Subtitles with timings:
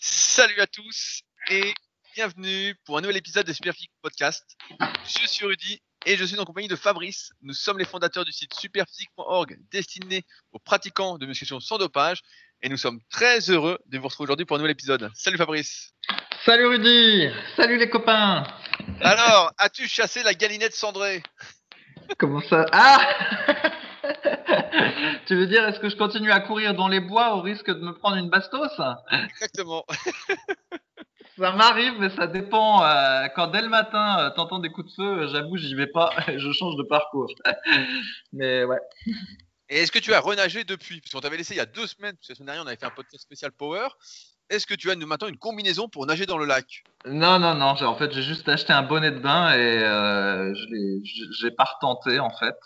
[0.00, 1.74] Salut à tous et
[2.14, 4.56] bienvenue pour un nouvel épisode de Superphysique Podcast.
[5.04, 7.32] Je suis Rudy et je suis en compagnie de Fabrice.
[7.42, 12.22] Nous sommes les fondateurs du site superphysique.org destiné aux pratiquants de musculation sans dopage
[12.62, 15.10] et nous sommes très heureux de vous retrouver aujourd'hui pour un nouvel épisode.
[15.14, 15.92] Salut Fabrice.
[16.44, 17.28] Salut Rudy.
[17.56, 18.44] Salut les copains.
[19.00, 21.24] Alors, as-tu chassé la galinette cendrée?
[22.18, 22.66] Comment ça?
[22.70, 23.72] Ah
[25.28, 27.80] Tu veux dire, est-ce que je continue à courir dans les bois au risque de
[27.80, 29.84] me prendre une bastos Exactement.
[31.36, 32.82] Ça m'arrive, mais ça dépend.
[32.82, 35.86] euh, quand dès le matin, euh, t'entends des coups de feu, euh, j'avoue, j'y vais
[35.86, 36.10] pas.
[36.36, 37.30] je change de parcours.
[38.32, 38.80] mais ouais.
[39.68, 41.02] Et est-ce que tu as renagé depuis?
[41.02, 42.66] Parce qu'on t'avait laissé il y a deux semaines, parce que la semaine dernière on
[42.66, 43.88] avait fait un podcast spécial Power.
[44.50, 46.82] Est-ce que tu as maintenant une combinaison pour nager dans le lac?
[47.06, 47.66] Non, non, non.
[47.66, 52.18] En fait, j'ai juste acheté un bonnet de bain et euh, je j'ai pas retenté
[52.18, 52.56] en fait.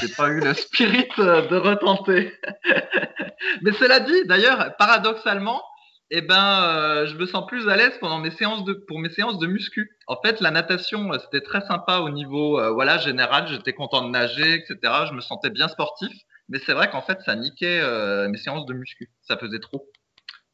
[0.00, 2.32] J'ai pas eu le spirit euh, de retenter.
[3.62, 5.62] Mais cela dit, d'ailleurs, paradoxalement,
[6.10, 9.10] eh ben, euh, je me sens plus à l'aise pendant mes séances de pour mes
[9.10, 9.90] séances de muscu.
[10.06, 13.46] En fait, la natation, euh, c'était très sympa au niveau voilà général.
[13.48, 14.78] J'étais content de nager, etc.
[15.08, 16.12] Je me sentais bien sportif.
[16.48, 17.82] Mais c'est vrai qu'en fait, ça niquait
[18.28, 19.10] mes séances de muscu.
[19.20, 19.90] Ça faisait trop.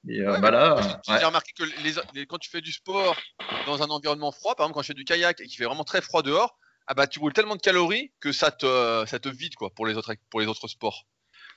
[0.09, 1.19] Et euh, Ouais, bah là, ouais.
[1.19, 3.17] J'ai remarqué que les, les- quand tu fais du sport
[3.67, 5.85] dans un environnement froid, par exemple quand je fais du kayak et qu'il fait vraiment
[5.85, 9.29] très froid dehors, ah bah tu brûles tellement de calories que ça te, ça te
[9.29, 11.07] vide quoi pour les autres, pour les autres sports.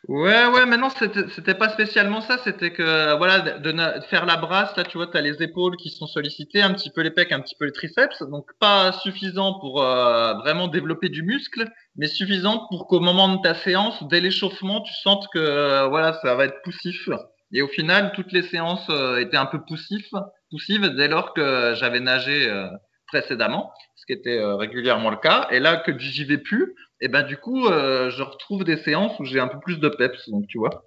[0.07, 2.37] Ouais, ouais, mais non, c'était c'était pas spécialement ça.
[2.43, 3.73] C'était que, voilà, de,
[4.07, 7.01] faire la brasse, là, tu vois, t'as les épaules qui sont sollicitées, un petit peu
[7.01, 8.21] les pecs, un petit peu les triceps.
[8.21, 13.41] Donc, pas suffisant pour euh, vraiment développer du muscle, mais suffisant pour qu'au moment de
[13.41, 17.09] ta séance, dès l'échauffement, tu sentes que, euh, voilà, ça va être poussif.
[17.51, 20.07] Et au final, toutes les séances euh, étaient un peu poussif,
[20.49, 22.67] poussives dès lors que j'avais nagé euh,
[23.07, 25.47] précédemment, ce qui était euh, régulièrement le cas.
[25.51, 29.19] Et là que j'y vais plus, et ben du coup, euh, je retrouve des séances
[29.19, 30.83] où j'ai un peu plus de peps, donc tu vois.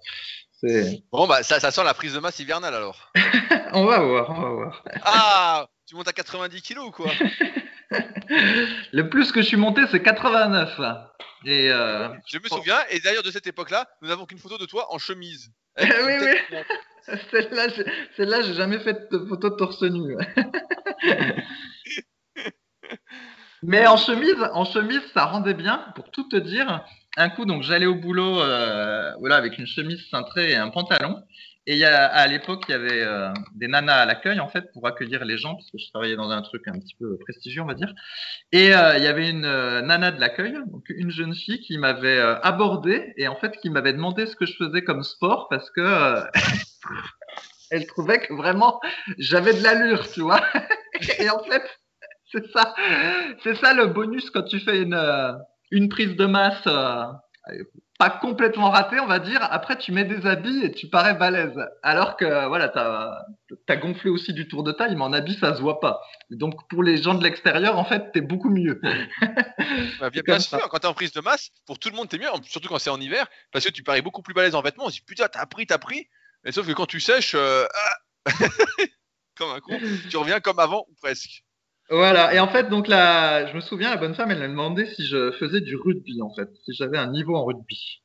[1.11, 3.11] Bon bah ça, ça sent la prise de masse hivernale alors.
[3.73, 4.83] On va voir, on va voir.
[5.03, 7.11] Ah, tu montes à 90 kilos ou quoi?
[7.91, 10.79] Le plus que je suis monté, c'est 89.
[11.45, 12.09] Et euh...
[12.27, 14.97] Je me souviens, et d'ailleurs de cette époque-là, nous n'avons qu'une photo de toi en
[14.97, 15.51] chemise.
[15.79, 15.87] oui,
[16.21, 16.57] oui.
[17.31, 17.85] Celle-là, j'ai...
[18.17, 20.15] Celle-là, j'ai jamais fait de photo de torse nu.
[23.61, 25.85] Mais en chemise, en chemise, ça rendait bien.
[25.95, 26.85] Pour tout te dire,
[27.17, 31.21] un coup, donc j'allais au boulot, euh, voilà, avec une chemise cintrée et un pantalon.
[31.71, 35.23] Et à l'époque, il y avait euh, des nanas à l'accueil, en fait, pour accueillir
[35.23, 37.75] les gens, parce que je travaillais dans un truc un petit peu prestigieux, on va
[37.75, 37.93] dire.
[38.51, 41.77] Et euh, il y avait une euh, nana de l'accueil, donc une jeune fille qui
[41.77, 45.69] m'avait abordé et en fait qui m'avait demandé ce que je faisais comme sport parce
[45.69, 46.23] que
[47.69, 48.81] elle trouvait que vraiment
[49.19, 50.41] j'avais de l'allure, tu vois.
[51.19, 51.61] et en fait,
[52.31, 52.73] c'est ça,
[53.43, 54.99] c'est ça le bonus quand tu fais une
[55.69, 56.67] une prise de masse
[57.99, 59.43] pas complètement ratée, on va dire.
[59.51, 61.59] Après, tu mets des habits et tu parais balèze.
[61.83, 63.25] Alors que voilà, t'as
[63.67, 66.01] as gonflé aussi du tour de taille, mais en habit ça se voit pas.
[66.29, 68.79] Donc pour les gens de l'extérieur, en fait, t'es beaucoup mieux.
[70.25, 72.69] Bien, sûr, quand t'es en prise de masse, pour tout le monde t'es mieux, surtout
[72.69, 74.85] quand c'est en hiver, parce que tu parais beaucoup plus balèze en vêtements.
[74.85, 76.07] On se dit putain, t'as pris, t'as pris.
[76.45, 77.65] Mais sauf que quand tu sèches, euh,
[78.25, 78.31] ah
[79.35, 79.77] comme un con,
[80.09, 81.43] tu reviens comme avant ou presque.
[81.89, 82.33] Voilà.
[82.33, 85.05] Et en fait, donc là, je me souviens, la bonne femme, elle m'a demandé si
[85.05, 88.01] je faisais du rugby, en fait, si j'avais un niveau en rugby.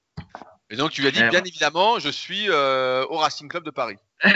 [0.70, 3.64] Et donc tu lui as dit, Ouais, bien évidemment, je suis euh, au Racing Club
[3.64, 3.96] de Paris.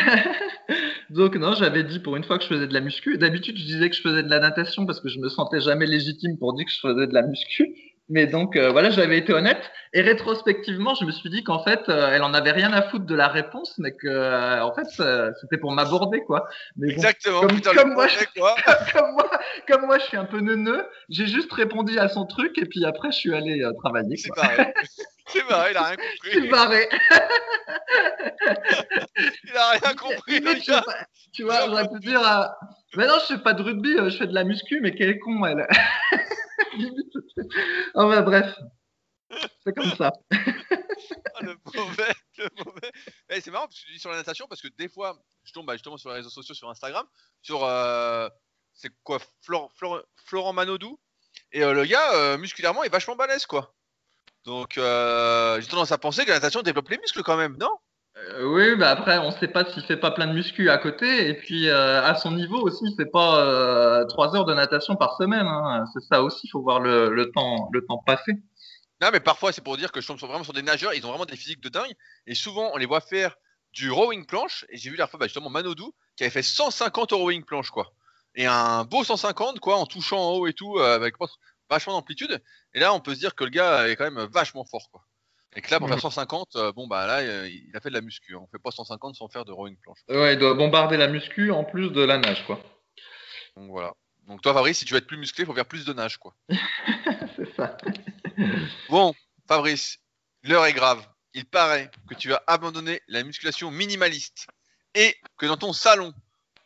[1.11, 3.17] Donc non, j'avais dit pour une fois que je faisais de la muscu.
[3.17, 5.87] D'habitude, je disais que je faisais de la natation parce que je me sentais jamais
[5.87, 7.75] légitime pour dire que je faisais de la muscu.
[8.11, 9.71] Mais donc euh, voilà, j'avais été honnête.
[9.93, 13.05] Et rétrospectivement, je me suis dit qu'en fait, euh, elle en avait rien à foutre
[13.05, 16.47] de la réponse, mais que euh, en fait, euh, c'était pour m'aborder quoi.
[16.77, 18.55] Mais bon, Exactement, comme- putain, comme moi, projet, quoi.
[18.95, 19.31] comme moi,
[19.69, 20.87] comme moi, je suis un peu neuneux.
[21.11, 24.17] J'ai juste répondu à son truc et puis après, je suis allé euh, travailler.
[24.17, 24.67] C'est pareil.
[25.31, 26.49] C'est pareil, il a rien Je compris.
[26.49, 26.89] barré.
[29.45, 30.55] Il a rien compris, je gars.
[30.79, 30.97] sais pas-
[31.35, 32.45] tu vois, j'aurais pu dire, euh,
[32.97, 35.45] mais non, je fais pas de rugby, je fais de la muscu, mais quel con,
[35.45, 35.67] elle.
[37.95, 38.55] Oh, bah, bref.
[39.65, 40.13] C'est comme ça.
[40.33, 43.41] Ah, le mauvais, le mauvais.
[43.41, 45.67] C'est marrant parce que tu dis sur la natation parce que des fois, je tombe
[45.67, 47.06] bah, justement sur les réseaux sociaux, sur Instagram,
[47.43, 48.29] sur euh,
[48.73, 50.99] c'est quoi, Flor- Flor- Florent Manodou,
[51.53, 53.75] et euh, le gars euh, musculairement est vachement balèze quoi.
[54.44, 57.71] Donc j'ai tendance à penser que la natation développe les muscles quand même, non?
[58.19, 61.29] Euh, oui, bah après, on sait pas s'il fait pas plein de muscu à côté,
[61.29, 64.97] et puis euh, à son niveau aussi, il fait pas euh, trois heures de natation
[64.97, 65.47] par semaine.
[65.47, 65.85] hein.
[65.93, 68.32] C'est ça aussi, il faut voir le, temps, le temps passé.
[69.00, 71.06] Non, mais parfois c'est pour dire que je tombe sur- vraiment sur des nageurs, ils
[71.06, 71.93] ont vraiment des physiques de dingue,
[72.26, 73.37] et souvent on les voit faire
[73.73, 77.12] du rowing planche, et j'ai vu la fois bah, justement Manodou qui avait fait 150
[77.12, 77.93] au rowing planche quoi.
[78.35, 81.15] Et un beau 150 quoi, en touchant en haut et tout, avec
[81.70, 82.43] vachement d'amplitude.
[82.75, 85.05] Et là on peut se dire que le gars est quand même vachement fort quoi.
[85.56, 87.95] Et que là, pour faire 150, euh, bon, bah là, euh, il a fait de
[87.95, 88.35] la muscu.
[88.37, 88.41] hein.
[88.43, 89.99] On fait pas 150 sans faire de rowing planche.
[90.09, 92.62] Ouais, il doit bombarder la muscu en plus de la nage, quoi.
[93.56, 93.93] Donc voilà.
[94.27, 96.35] Donc toi, Fabrice, si tu veux être plus musclé, faut faire plus de nage, quoi.
[97.37, 97.77] C'est ça.
[98.89, 99.15] Bon,
[99.49, 99.99] Fabrice,
[100.45, 101.05] l'heure est grave.
[101.35, 104.47] Il paraît que tu as abandonné la musculation minimaliste
[104.94, 106.12] et que dans ton salon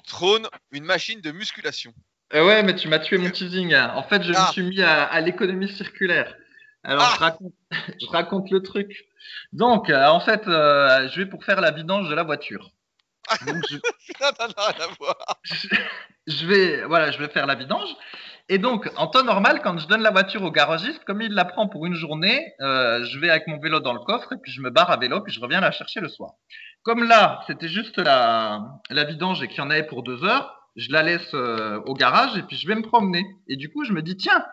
[0.06, 1.94] trône une machine de musculation.
[2.34, 3.74] Euh, ouais, mais tu m'as tué mon teasing.
[3.74, 3.92] hein.
[3.94, 4.46] En fait, je Ah.
[4.48, 6.34] me suis mis à, à l'économie circulaire.
[6.84, 7.14] Alors, Ah.
[7.14, 7.52] je, raconte,
[8.00, 9.04] je raconte le truc.
[9.52, 12.70] Donc, euh, en fait, euh, je vais pour faire la vidange de la voiture.
[13.46, 13.62] Donc,
[15.44, 15.68] je,
[16.26, 17.88] je vais, voilà, je vais faire la vidange.
[18.48, 21.44] Et donc, en temps normal, quand je donne la voiture au garagiste, comme il la
[21.44, 24.50] prend pour une journée, euh, je vais avec mon vélo dans le coffre et puis
[24.52, 26.32] je me barre à vélo puis je reviens la chercher le soir.
[26.82, 30.68] Comme là, c'était juste la, la vidange et qu'il y en avait pour deux heures,
[30.74, 33.24] je la laisse euh, au garage et puis je vais me promener.
[33.46, 34.44] Et du coup, je me dis, tiens,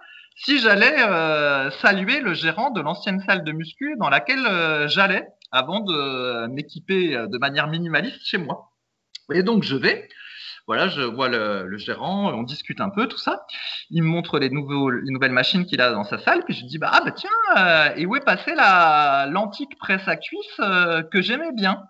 [0.44, 5.27] si j'allais euh, saluer le gérant de l'ancienne salle de muscu dans laquelle euh, j'allais
[5.51, 8.71] avant de m'équiper euh, de manière minimaliste chez moi.
[9.33, 10.07] Et donc, je vais.
[10.65, 13.45] Voilà, je vois le, gérant, on discute un peu, tout ça.
[13.89, 16.91] Il me montre les, nouvelles machines qu'il a dans sa salle, puis je dis bah,
[16.94, 20.62] ah bah tiens, et où est passée la l'antique presse à cuisse
[21.12, 21.83] que j'aimais bien?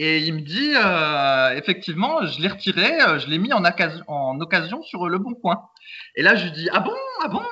[0.00, 4.04] Et il me dit euh, effectivement, je l'ai retiré, euh, je l'ai mis en, occasion-
[4.06, 5.68] en occasion sur le bon coin.
[6.14, 7.42] Et là je lui dis ah bon, ah bon?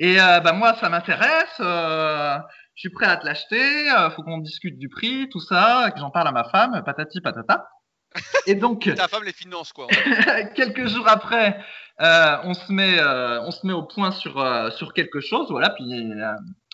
[0.00, 2.36] Et euh, bah moi ça m'intéresse, euh,
[2.74, 6.00] je suis prêt à te l'acheter, euh, faut qu'on discute du prix, tout ça, que
[6.00, 7.68] j'en parle à ma femme, patati patata.
[8.48, 9.86] Et donc Ta femme les finances, quoi.
[10.56, 11.56] quelques jours après,
[12.00, 15.46] euh, on se met, euh, on se met au point sur euh, sur quelque chose,
[15.50, 15.70] voilà.
[15.70, 16.32] Puis euh,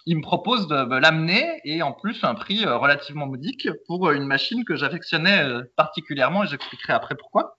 [0.09, 4.11] il me propose de me l'amener et en plus un prix euh, relativement modique pour
[4.11, 7.57] une machine que j'affectionnais euh, particulièrement et j'expliquerai après pourquoi.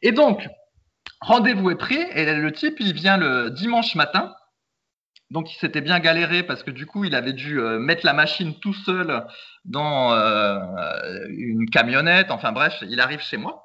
[0.00, 0.48] Et donc
[1.20, 4.32] rendez-vous est pris et le type il vient le dimanche matin.
[5.30, 8.12] Donc il s'était bien galéré parce que du coup il avait dû euh, mettre la
[8.12, 9.26] machine tout seul
[9.64, 10.60] dans euh,
[11.30, 12.30] une camionnette.
[12.30, 13.64] Enfin bref, il arrive chez moi.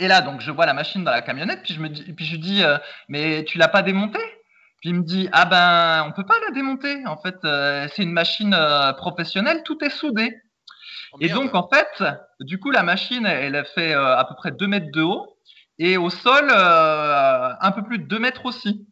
[0.00, 2.24] Et là, donc, je vois la machine dans la camionnette, puis je me dis, puis
[2.24, 2.78] je dis, euh,
[3.08, 4.37] mais tu l'as pas démontée?
[4.80, 7.04] Puis il me dit, ah ben, on peut pas la démonter.
[7.06, 10.36] En fait, euh, c'est une machine euh, professionnelle, tout est soudé.
[11.12, 12.04] Oh, Et donc, en fait,
[12.40, 15.36] du coup, la machine, elle a fait euh, à peu près 2 mètres de haut,
[15.78, 18.86] et au sol, euh, un peu plus de 2 mètres aussi.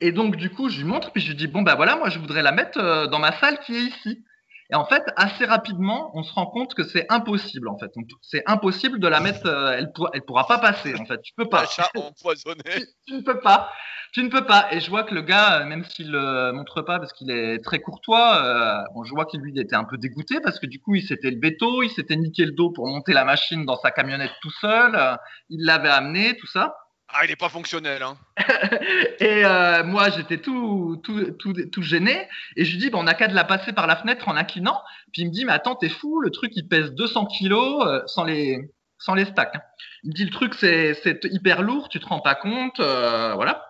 [0.00, 2.08] Et donc, du coup, je lui montre, puis je lui dis, bon, ben voilà, moi,
[2.10, 4.24] je voudrais la mettre euh, dans ma salle qui est ici.
[4.70, 7.92] Et en fait, assez rapidement, on se rend compte que c'est impossible, en fait.
[8.22, 11.20] C'est impossible de la mettre, euh, elle, elle pourra pas passer, en fait.
[11.22, 11.64] Tu peux pas.
[11.94, 12.62] Empoisonné.
[12.70, 13.70] Tu, tu ne peux pas.
[14.12, 14.68] Tu ne peux pas.
[14.72, 17.58] Et je vois que le gars, euh, même s'il ne montre pas parce qu'il est
[17.64, 20.80] très courtois, euh, bon, je vois qu'il lui était un peu dégoûté parce que du
[20.80, 23.76] coup, il s'était levé tôt, il s'était niqué le dos pour monter la machine dans
[23.76, 24.94] sa camionnette tout seul.
[24.94, 25.16] euh,
[25.50, 26.76] il l'avait amené, tout ça.
[27.16, 28.16] Ah, il est pas fonctionnel, hein.
[29.20, 32.28] Et euh, moi, j'étais tout, tout, tout, tout gêné.
[32.56, 34.34] Et je lui dis, bon, on n'a qu'à de la passer par la fenêtre en
[34.36, 34.82] inclinant.
[35.12, 38.02] Puis il me dit, mais attends, t'es fou, le truc, il pèse 200 kilos euh,
[38.06, 38.58] sans les,
[38.98, 39.54] sans les stacks.
[39.54, 39.60] hein.
[40.02, 42.80] Il me dit, le truc, c'est hyper lourd, tu te rends pas compte.
[42.80, 43.64] euh, voilà.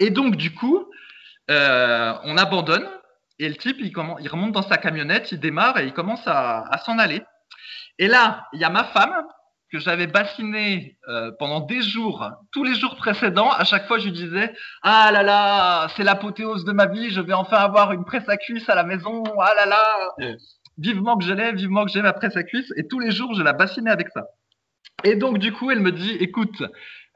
[0.00, 0.84] Et donc, du coup,
[1.48, 2.88] on abandonne.
[3.38, 6.26] Et le type, il, commen- il remonte dans sa camionnette, il démarre et il commence
[6.26, 7.22] à, à s'en aller.
[7.98, 9.14] Et là, il y a ma femme
[9.74, 13.50] que j'avais bassiné euh, pendant des jours, tous les jours précédents.
[13.50, 14.54] À chaque fois, je lui disais
[14.84, 18.36] Ah là là, c'est l'apothéose de ma vie, je vais enfin avoir une presse à
[18.36, 19.24] cuisse à la maison.
[19.40, 20.36] Ah là là,
[20.78, 22.72] vivement que je l'ai, vivement que j'ai ma presse à cuisse.
[22.76, 24.28] Et tous les jours, je la bassinais avec ça.
[25.02, 26.62] Et donc, du coup, elle me dit Écoute,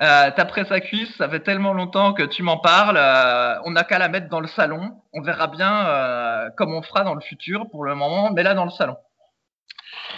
[0.02, 3.70] euh, ta presse à cuisse, ça fait tellement longtemps que tu m'en parles, euh, on
[3.70, 5.00] n'a qu'à la mettre dans le salon.
[5.12, 7.70] On verra bien euh, comme on fera dans le futur.
[7.70, 8.96] Pour le moment, mais là dans le salon.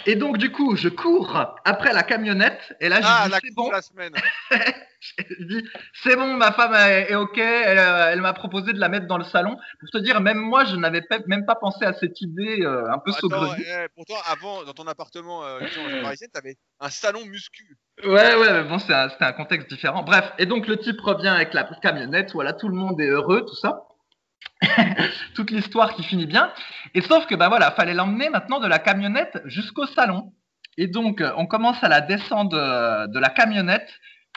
[0.05, 2.75] Et donc, du coup, je cours après la camionnette.
[2.79, 3.67] Et là, je Ah, dis la C'est bon.
[3.67, 4.13] de la semaine.
[5.01, 5.67] Je dis,
[6.03, 7.35] c'est bon, ma femme est, est ok.
[7.39, 9.57] Elle, euh, elle m'a proposé de la mettre dans le salon.
[9.79, 12.99] Pour te dire, même moi, je n'avais même pas pensé à cette idée euh, un
[12.99, 13.63] peu saugrenue.
[13.65, 15.59] eh, pourtant, avant, dans ton appartement euh,
[16.03, 17.75] parisienne, t'avais un salon muscu.
[18.03, 20.03] Ouais, ouais, mais bon, un- c'était un contexte différent.
[20.03, 22.33] Bref, et donc le type revient avec la camionnette.
[22.33, 23.87] Voilà, tout le monde est heureux, tout ça.
[25.35, 26.51] Toute l'histoire qui finit bien.
[26.93, 30.33] Et sauf que, bah voilà, fallait l'emmener maintenant de la camionnette jusqu'au salon.
[30.77, 33.89] Et donc, euh, on commence à la descendre de, de la camionnette.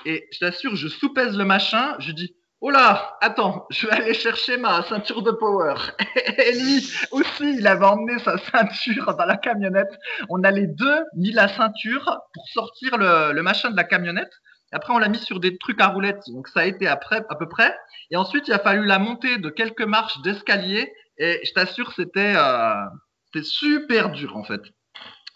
[0.06, 1.94] Et je t'assure, je soupèse le machin.
[1.98, 5.74] Je dis, oh là, attends, je vais aller chercher ma ceinture de power.
[6.38, 9.92] Et lui aussi, il avait emmené sa ceinture dans la camionnette.
[10.28, 14.32] On a les deux mis la ceinture pour sortir le machin de la camionnette.
[14.74, 16.24] Après, on l'a mis sur des trucs à roulettes.
[16.28, 17.74] Donc, ça a été après, à peu près.
[18.10, 20.92] Et ensuite, il a fallu la monter de quelques marches d'escalier.
[21.16, 24.62] Et je t'assure, c'était euh, super dur, en fait.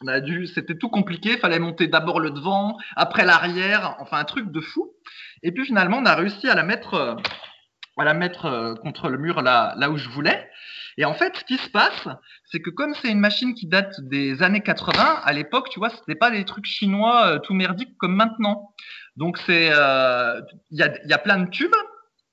[0.03, 1.35] On a dû, c'était tout compliqué.
[1.35, 3.97] Il fallait monter d'abord le devant, après l'arrière.
[4.01, 4.93] Enfin, un truc de fou.
[5.43, 7.15] Et puis, finalement, on a réussi à la mettre euh,
[7.99, 10.49] voilà, mettre euh, contre le mur là, là où je voulais.
[10.99, 12.07] Et en fait, ce qui se passe,
[12.45, 15.91] c'est que comme c'est une machine qui date des années 80, à l'époque, tu vois,
[15.91, 18.73] c'était pas des trucs chinois euh, tout merdiques comme maintenant.
[19.19, 21.75] Donc c'est, euh, il y, a, y a plein de tubes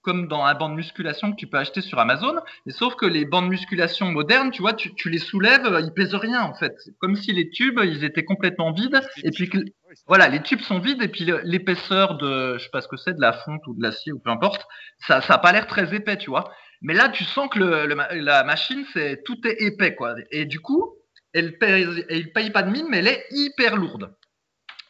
[0.03, 2.35] comme dans un banc de musculation que tu peux acheter sur Amazon.
[2.67, 5.91] Et sauf que les bancs de musculation modernes, tu vois, tu, tu les soulèves, ils
[5.93, 6.75] pèsent rien en fait.
[6.99, 9.01] Comme si les tubes, ils étaient complètement vides.
[9.23, 9.57] Et puis que,
[10.05, 13.15] voilà, les tubes sont vides et puis l'épaisseur de, je sais pas ce que c'est,
[13.15, 14.67] de la fonte ou de l'acier ou peu importe,
[14.99, 16.53] ça, ça a pas l'air très épais, tu vois.
[16.83, 20.13] Mais là, tu sens que le, la machine, c'est tout est épais, quoi.
[20.29, 20.93] Et du coup,
[21.33, 24.13] elle paye, elle paye pas de mine, mais elle est hyper lourde.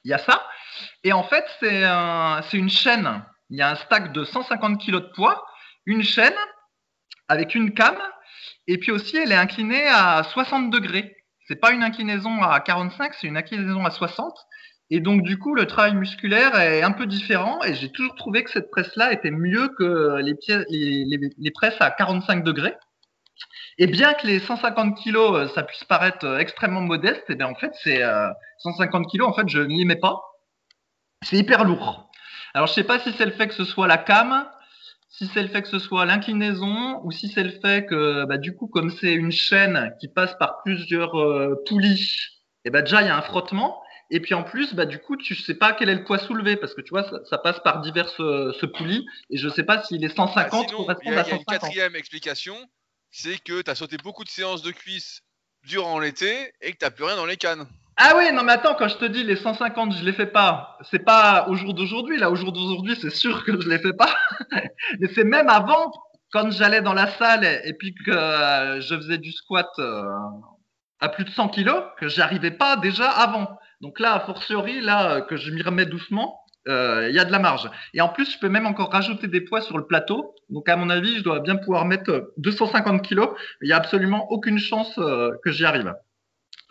[0.04, 0.46] Il y a ça.
[1.04, 4.84] Et en fait, c'est un, c'est une chaîne il y a un stack de 150
[4.84, 5.46] kg de poids,
[5.86, 6.34] une chaîne
[7.28, 7.98] avec une came,
[8.68, 11.16] et puis aussi elle est inclinée à 60 degrés.
[11.48, 14.34] C'est pas une inclinaison à 45, c'est une inclinaison à 60.
[14.90, 17.62] Et donc du coup, le travail musculaire est un peu différent.
[17.64, 22.76] Et j'ai toujours trouvé que cette presse-là était mieux que les, presses à 45 degrés.
[23.78, 27.72] Et bien que les 150 kilos, ça puisse paraître extrêmement modeste, et eh en fait,
[27.84, 28.02] c'est
[28.60, 29.28] 150 kilos.
[29.28, 30.22] En fait, je ne les mets pas.
[31.26, 32.10] C'est hyper lourd.
[32.54, 34.48] Alors, je sais pas si c'est le fait que ce soit la cam,
[35.10, 38.38] si c'est le fait que ce soit l'inclinaison, ou si c'est le fait que, bah,
[38.38, 43.02] du coup, comme c'est une chaîne qui passe par plusieurs euh, poulies, et bah, déjà,
[43.02, 43.82] il y a un frottement.
[44.12, 46.58] Et puis en plus, bah, du coup, tu sais pas quel est le poids soulevé
[46.58, 49.98] parce que tu vois, ça, passe par diverses euh, poulies et je sais pas si
[49.98, 51.02] les 150 correspondent à 150.
[51.04, 52.56] Il y a une quatrième explication,
[53.10, 55.22] c'est que tu as sauté beaucoup de séances de cuisses
[55.64, 57.68] durant l'été et que tu n'as plus rien dans les cannes.
[57.98, 60.78] Ah oui, non mais attends, quand je te dis les 150, je les fais pas.
[60.92, 62.18] C'est pas au jour d'aujourd'hui.
[62.18, 64.14] Là, au jour d'aujourd'hui, c'est sûr que je les fais pas.
[65.00, 65.94] mais c'est même avant,
[66.34, 70.04] quand j'allais dans la salle et, puis que euh, je faisais du squat euh,
[71.00, 73.58] à plus de 100 kilos, que j'arrivais pas déjà avant.
[73.80, 77.32] Donc là, a fortiori, là euh, que je m'y remets doucement, il y a de
[77.32, 77.70] la marge.
[77.94, 80.36] Et en plus, je peux même encore rajouter des poids sur le plateau.
[80.50, 83.30] Donc à mon avis, je dois bien pouvoir mettre 250 kilos.
[83.62, 85.94] Il y a absolument aucune chance que j'y arrive.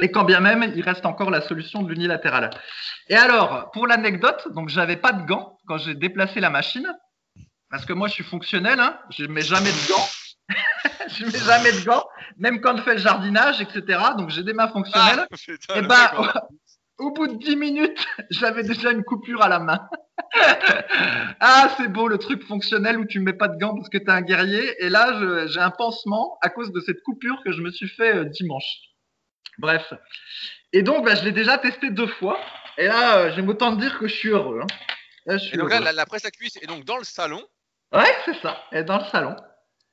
[0.01, 2.51] Et quand bien même, il reste encore la solution de l'unilatéral.
[3.09, 6.93] Et alors, pour l'anecdote, donc j'avais pas de gants quand j'ai déplacé la machine,
[7.71, 10.09] parce que moi je suis fonctionnel, hein, je mets jamais de gants.
[11.09, 12.05] je mets jamais de gants,
[12.39, 14.01] même quand je fais le jardinage, etc.
[14.19, 15.27] Donc j'ai des mains fonctionnelles.
[15.69, 16.11] Ah, et ben,
[16.99, 19.81] au, bout de 10 minutes, j'avais déjà une coupure à la main.
[21.41, 24.05] ah, c'est beau le truc fonctionnel où tu mets pas de gants parce que tu
[24.05, 24.75] es un guerrier.
[24.85, 28.17] Et là, j'ai un pansement à cause de cette coupure que je me suis fait
[28.17, 28.94] euh, dimanche.
[29.59, 29.93] Bref.
[30.73, 32.39] Et donc, bah, je l'ai déjà testé deux fois.
[32.77, 34.61] Et là, euh, j'aime autant dire que je suis heureux.
[34.63, 35.37] Hein.
[35.53, 37.47] et donc là, la, presse à cuisse est donc dans le salon.
[37.93, 38.65] Ouais, c'est ça.
[38.73, 39.37] Elle est dans le salon.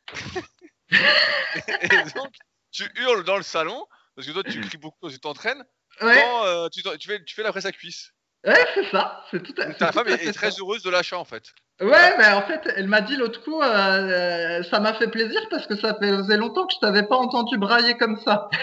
[0.92, 2.34] et, donc,
[2.72, 5.64] tu hurles dans le salon, parce que toi, tu cries beaucoup quand tu t'entraînes.
[6.00, 8.12] Quand euh, tu, fais, tu fais la presse à cuisse.
[8.44, 9.24] Ouais, c'est ça.
[9.30, 11.54] C'est tout à, Ta femme est, très heureuse de l'achat, en fait.
[11.80, 15.66] Ouais, mais en fait, elle m'a dit l'autre coup, euh, ça m'a fait plaisir parce
[15.66, 18.50] que ça faisait longtemps que je t'avais pas entendu brailler comme ça.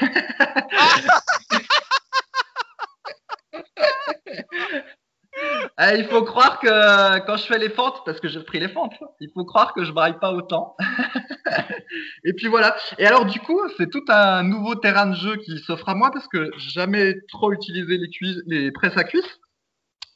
[5.81, 8.69] Eh, il faut croire que quand je fais les fentes, parce que j'ai pris les
[8.69, 10.77] fentes, il faut croire que je braille pas autant.
[12.25, 12.77] et puis voilà.
[12.99, 16.11] Et alors du coup, c'est tout un nouveau terrain de jeu qui s'offre à moi
[16.13, 18.09] parce que j'ai jamais trop utilisé les,
[18.47, 19.39] les presses à cuisse.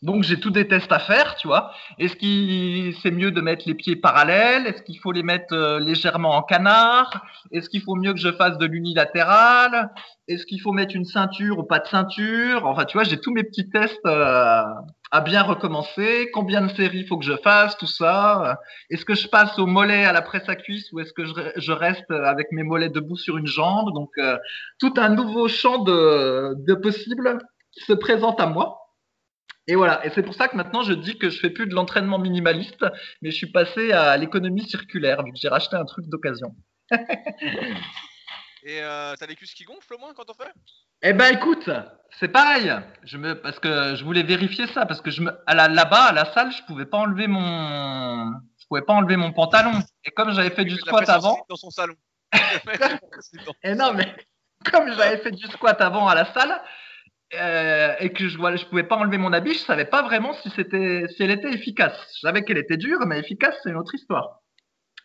[0.03, 1.71] Donc j'ai tous des tests à faire, tu vois.
[1.99, 4.67] Est-ce qu'il c'est mieux de mettre les pieds parallèles?
[4.67, 7.25] Est-ce qu'il faut les mettre euh, légèrement en canard?
[7.53, 9.93] Est-ce qu'il faut mieux que je fasse de l'unilatéral?
[10.27, 12.67] Est-ce qu'il faut mettre une ceinture ou pas de ceinture?
[12.67, 14.65] Enfin, tu vois, j'ai tous mes petits tests euh,
[15.13, 16.31] à bien recommencer.
[16.33, 17.77] Combien de séries faut que je fasse?
[17.77, 18.59] Tout ça.
[18.91, 21.73] Est-ce que je passe au mollet à la presse à cuisse ou est-ce que je,
[21.73, 23.95] reste avec mes mollets debout sur une jambe?
[23.95, 24.37] Donc euh,
[24.81, 27.39] tout un nouveau champ de, de possibles
[27.71, 28.82] qui se présente à moi.
[29.69, 31.75] Et voilà, et c'est pour ça que maintenant je dis que je fais plus de
[31.75, 32.85] l'entraînement minimaliste,
[33.21, 36.55] mais je suis passé à l'économie circulaire, vu que j'ai racheté un truc d'occasion.
[36.91, 40.53] et euh, t'as les cuisses qui gonflent au moins quand on fait?
[41.03, 41.71] Eh ben écoute,
[42.19, 42.73] c'est pareil,
[43.05, 46.33] je me, parce que je voulais vérifier ça, parce que je me, là-bas à la
[46.33, 49.79] salle, je pouvais pas enlever mon, je pouvais pas enlever mon pantalon.
[50.05, 51.95] Et comme j'avais fait du squat avant, dans son salon.
[52.33, 52.39] et
[53.63, 54.17] eh non mais
[54.71, 56.63] comme j'avais fait du squat avant à la salle,
[57.35, 60.35] euh, et que je ne je pouvais pas enlever mon habit, je savais pas vraiment
[60.35, 61.97] si c'était, si elle était efficace.
[62.17, 64.41] Je savais qu'elle était dure, mais efficace, c'est une autre histoire.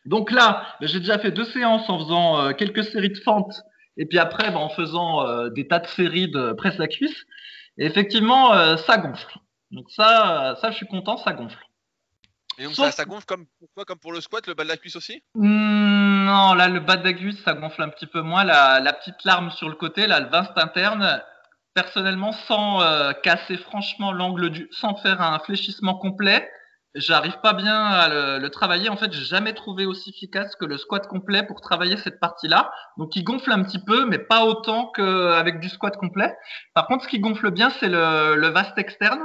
[0.05, 3.62] Donc là, ben, j'ai déjà fait deux séances en faisant euh, quelques séries de fentes,
[3.98, 7.25] et puis après, ben, en faisant euh, des tas de séries de presse à cuisse.
[7.77, 9.38] Et effectivement, ça gonfle.
[9.69, 11.60] Donc ça, ça, je suis content, ça gonfle.
[12.57, 14.77] Et donc ça, ça, gonfle comme pour comme pour le squat, le bas de la
[14.77, 15.22] cuisse aussi?
[15.36, 18.43] Mmh, Non, là, le bas de la cuisse, ça gonfle un petit peu moins.
[18.43, 21.22] La, la petite larme sur le côté, là, le vinst interne,
[21.77, 26.50] personnellement, sans euh, casser franchement l'angle du, sans faire un fléchissement complet,
[26.96, 28.89] j'arrive pas bien à le, le travailler.
[28.89, 32.72] En fait, j'ai jamais trouvé aussi efficace que le squat complet pour travailler cette partie-là.
[32.98, 36.36] Donc, il gonfle un petit peu, mais pas autant qu'avec du squat complet.
[36.74, 39.22] Par contre, ce qui gonfle bien, c'est le, le vaste externe.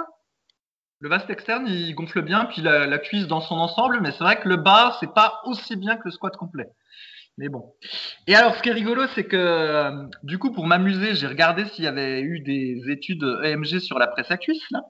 [1.00, 4.24] Le vaste externe, il gonfle bien, puis la, la cuisse dans son ensemble, mais c'est
[4.24, 6.68] vrai que le bas, c'est pas aussi bien que le squat complet.
[7.38, 7.74] Mais bon.
[8.26, 9.90] Et alors, ce qui est rigolo, c'est que euh,
[10.22, 14.06] du coup, pour m'amuser, j'ai regardé s'il y avait eu des études EMG sur la
[14.06, 14.70] presse à cuisse.
[14.70, 14.80] Là.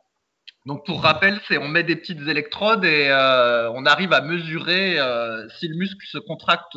[0.67, 4.99] Donc, pour rappel, c'est on met des petites électrodes et euh, on arrive à mesurer
[4.99, 6.77] euh, si le muscle se contracte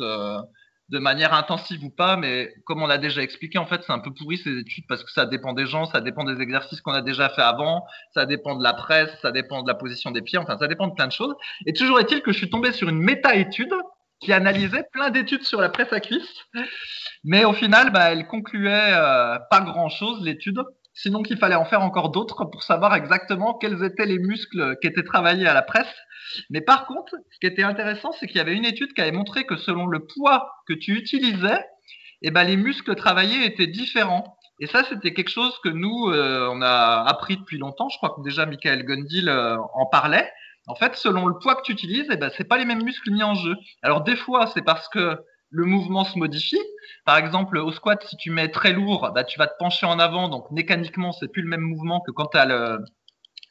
[0.88, 2.16] de manière intensive ou pas.
[2.16, 5.02] Mais comme on a déjà expliqué, en fait, c'est un peu pourri ces études parce
[5.02, 8.24] que ça dépend des gens, ça dépend des exercices qu'on a déjà fait avant, ça
[8.24, 10.94] dépend de la presse, ça dépend de la position des pieds, enfin, ça dépend de
[10.94, 11.34] plein de choses.
[11.66, 13.74] Et toujours est-il que je suis tombé sur une méta-étude
[14.20, 16.34] qui analysait plein d'études sur la presse à cuisse.
[17.24, 20.60] Mais au final, bah, elle concluait euh, pas grand-chose, l'étude.
[20.94, 24.88] Sinon qu'il fallait en faire encore d'autres pour savoir exactement quels étaient les muscles qui
[24.88, 25.94] étaient travaillés à la presse.
[26.48, 29.12] Mais par contre, ce qui était intéressant, c'est qu'il y avait une étude qui avait
[29.12, 31.62] montré que selon le poids que tu utilisais,
[32.22, 34.38] eh ben, les muscles travaillés étaient différents.
[34.58, 37.90] Et ça, c'était quelque chose que nous, euh, on a appris depuis longtemps.
[37.90, 40.30] Je crois que déjà Michael Gundil euh, en parlait.
[40.66, 43.10] En fait, selon le poids que tu utilises, eh ben, c'est pas les mêmes muscles
[43.12, 43.54] mis en jeu.
[43.82, 45.18] Alors des fois, c'est parce que
[45.50, 46.60] le mouvement se modifie.
[47.04, 49.98] Par exemple, au squat, si tu mets très lourd, bah, tu vas te pencher en
[49.98, 52.80] avant, donc mécaniquement, c'est plus le même mouvement que quand tu as le,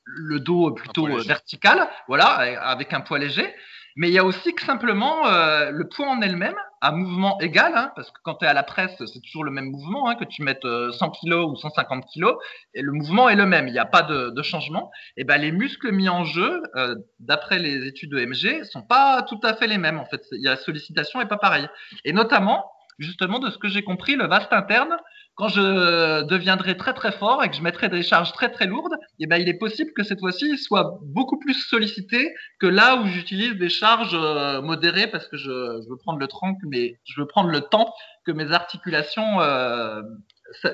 [0.06, 2.28] le dos plutôt vertical, voilà,
[2.62, 3.54] avec un poids léger.
[3.96, 7.72] Mais il y a aussi que simplement euh, le poids en elle-même, à mouvement égal,
[7.76, 10.16] hein, parce que quand tu es à la presse, c'est toujours le même mouvement, hein,
[10.16, 12.34] que tu mettes 100 euh, kg ou 150 kg,
[12.74, 14.92] et le mouvement est le même, il n'y a pas de, de, changement.
[15.16, 19.24] Et ben les muscles mis en jeu, euh, d'après les études de MG, sont pas
[19.24, 19.98] tout à fait les mêmes.
[19.98, 21.68] En fait, il y a la sollicitation est pas pareille.
[22.04, 22.66] Et notamment,
[23.00, 24.98] justement, de ce que j'ai compris, le vaste interne,
[25.36, 28.96] quand je deviendrai très très fort et que je mettrai des charges très très lourdes,
[29.20, 32.96] eh ben, il est possible que cette fois-ci, il soit beaucoup plus sollicité que là
[32.96, 35.50] où j'utilise des charges euh, modérées parce que je,
[35.90, 37.94] veux prendre le tronc, mais je veux prendre le temps
[38.26, 40.02] que mes articulations euh,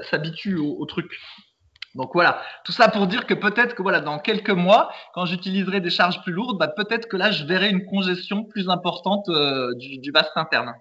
[0.09, 1.19] s'habituent au, truc.
[1.95, 5.81] Donc voilà, tout ça pour dire que peut-être que voilà, dans quelques mois, quand j'utiliserai
[5.81, 9.73] des charges plus lourdes, bah, peut-être que là, je verrai une congestion plus importante euh,
[9.75, 10.73] du vaste interne.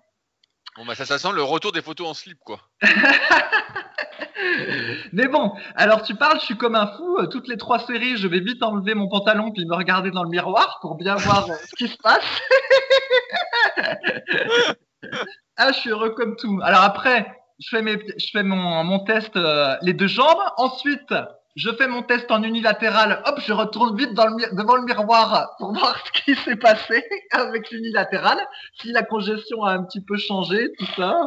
[0.76, 2.61] Bon bah ça, ça sent le retour des photos en slip quoi.
[5.12, 7.18] Mais bon, alors tu parles, je suis comme un fou.
[7.18, 10.22] euh, Toutes les trois séries, je vais vite enlever mon pantalon puis me regarder dans
[10.22, 12.24] le miroir pour bien voir euh, ce qui se passe.
[15.56, 16.61] ah, je suis heureux comme tout.
[16.62, 17.26] Alors après,
[17.59, 20.38] je fais, mes, je fais mon, mon test euh, les deux jambes.
[20.56, 21.12] Ensuite,
[21.56, 23.22] je fais mon test en unilatéral.
[23.26, 27.04] Hop, je retourne vite dans le, devant le miroir pour voir ce qui s'est passé
[27.32, 28.38] avec l'unilatéral.
[28.80, 31.18] Si la congestion a un petit peu changé, tout ça.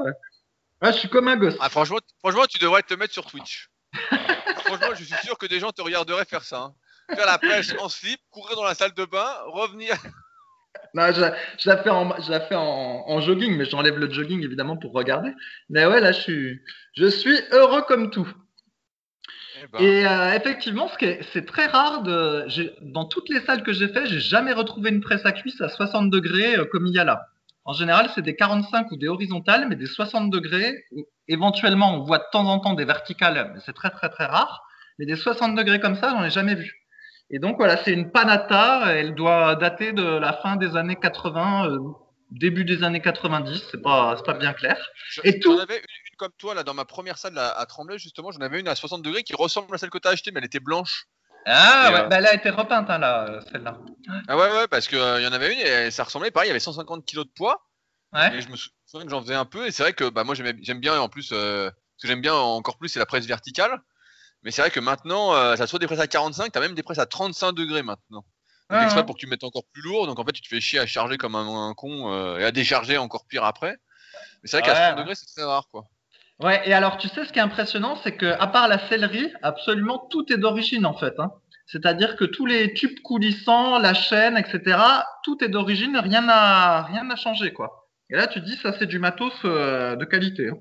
[0.81, 1.55] Ah, je suis comme un gosse.
[1.59, 3.69] Ah, franchement, franchement, tu devrais te mettre sur Twitch.
[4.65, 6.59] franchement, je suis sûr que des gens te regarderaient faire ça.
[6.59, 7.15] Hein.
[7.15, 9.95] Faire la presse en slip, courir dans la salle de bain, revenir.
[10.93, 11.23] Non, je,
[11.59, 14.77] je, la fais en, je la fais en, en jogging, mais j'enlève le jogging évidemment
[14.77, 15.31] pour regarder.
[15.69, 16.61] Mais ouais, là, je suis,
[16.95, 18.31] je suis heureux comme tout.
[19.61, 22.45] Eh ben, Et euh, effectivement, ce qui est- c'est très rare de,
[22.81, 25.69] dans toutes les salles que j'ai fait, j'ai jamais retrouvé une presse à cuisse à
[25.69, 27.27] 60 degrés euh, comme il y a là.
[27.65, 30.83] En général, c'est des 45 ou des horizontales, mais des 60 degrés.
[31.27, 34.63] Éventuellement, on voit de temps en temps des verticales, mais c'est très très très rare.
[34.99, 36.73] Mais des 60 degrés comme ça, j'en ai jamais vu.
[37.29, 38.93] Et donc voilà, c'est une panata.
[38.93, 41.79] Elle doit dater de la fin des années 80, euh,
[42.31, 43.63] début des années 90.
[43.71, 44.77] C'est pas, c'est pas bien clair.
[45.09, 45.55] je- et tout-
[46.17, 48.31] comme toi là dans ma première salle là, à Tremblay justement.
[48.31, 50.39] J'en avais une à 60 degrés qui ressemble à celle que tu as achetée, mais
[50.39, 51.05] elle était blanche.
[51.45, 53.77] Ah Et, ouais, euh, bah, elle a été repeinte hein, là, celle-là.
[54.27, 56.47] Ah ouais ouais parce que euh, y en avait une et ça ressemblait pareil.
[56.47, 57.67] Il y avait 150 kilos de poids.
[58.13, 58.37] Ouais.
[58.37, 60.23] Et je me sou- souviens que j'en faisais un peu, et c'est vrai que bah,
[60.23, 63.25] moi j'aime bien, en plus, euh, ce que j'aime bien encore plus, c'est la presse
[63.25, 63.81] verticale.
[64.43, 66.83] Mais c'est vrai que maintenant, euh, ça soit des presses à 45, t'as même des
[66.83, 68.23] presses à 35 degrés maintenant.
[68.69, 69.05] Donc exprès ouais.
[69.05, 70.85] pour que tu mettes encore plus lourd, donc en fait tu te fais chier à
[70.87, 73.75] charger comme un, un con euh, et à décharger encore pire après.
[74.41, 75.01] Mais c'est vrai qu'à Ouais, 60 ouais.
[75.03, 75.85] degrés, c'est très rare quoi.
[76.41, 79.31] Ouais, et alors tu sais ce qui est impressionnant, c'est que à part la sellerie,
[79.43, 81.13] absolument tout est d'origine en fait.
[81.19, 81.31] Hein.
[81.67, 84.77] C'est-à-dire que tous les tubes coulissants, la chaîne, etc.,
[85.23, 87.87] tout est d'origine, rien n'a rien n'a changé quoi.
[88.09, 90.49] Et là tu te dis ça c'est du matos euh, de qualité.
[90.49, 90.57] hein.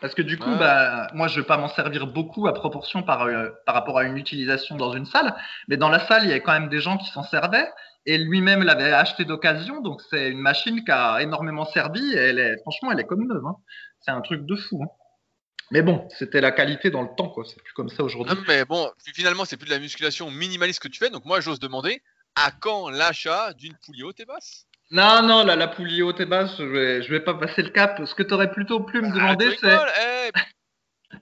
[0.00, 0.58] Parce que du coup, Ouais.
[0.58, 4.04] bah, moi je vais pas m'en servir beaucoup à proportion par, euh, par rapport à
[4.04, 5.34] une utilisation dans une salle,
[5.68, 7.68] mais dans la salle il y avait quand même des gens qui s'en servaient
[8.06, 12.38] et lui-même l'avait acheté d'occasion, donc c'est une machine qui a énormément servi et elle
[12.38, 13.44] est, franchement elle est comme neuve.
[13.46, 13.56] Hein.
[14.00, 14.82] C'est un truc de fou.
[14.82, 14.88] hein.
[15.70, 17.44] Mais bon, c'était la qualité dans le temps, quoi.
[17.46, 18.36] C'est plus comme ça aujourd'hui.
[18.46, 21.40] Mais bon, fi- finalement, c'est plus de la musculation minimaliste que tu fais, donc moi
[21.40, 22.02] j'ose demander
[22.34, 24.66] à quand l'achat d'une poulie haute et basse?
[24.90, 27.70] Non, non, là, la poulie haute et basse, je vais, je vais pas passer le
[27.70, 27.98] cap.
[28.04, 29.68] Ce que tu aurais plutôt pu me Ah, demander, c'est.
[30.28, 30.30] eh,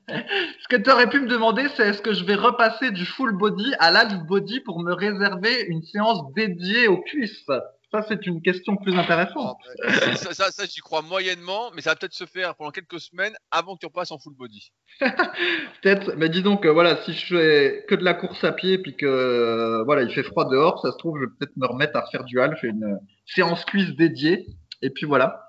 [0.08, 3.36] Ce que tu aurais pu me demander, c'est est-ce que je vais repasser du full
[3.36, 7.46] body à l'half body pour me réserver une séance dédiée aux cuisses?
[7.92, 9.58] Ça, c'est une question plus intéressante.
[9.82, 13.00] Ah, ça, ça, ça, j'y crois moyennement, mais ça va peut-être se faire pendant quelques
[13.00, 14.70] semaines avant que tu repasses en full body.
[15.00, 18.78] peut-être, mais dis donc, euh, voilà, si je fais que de la course à pied,
[18.78, 21.66] puis que euh, voilà, il fait froid dehors, ça se trouve, je vais peut-être me
[21.66, 24.46] remettre à refaire du half, une séance cuisse dédiée,
[24.82, 25.48] et puis voilà.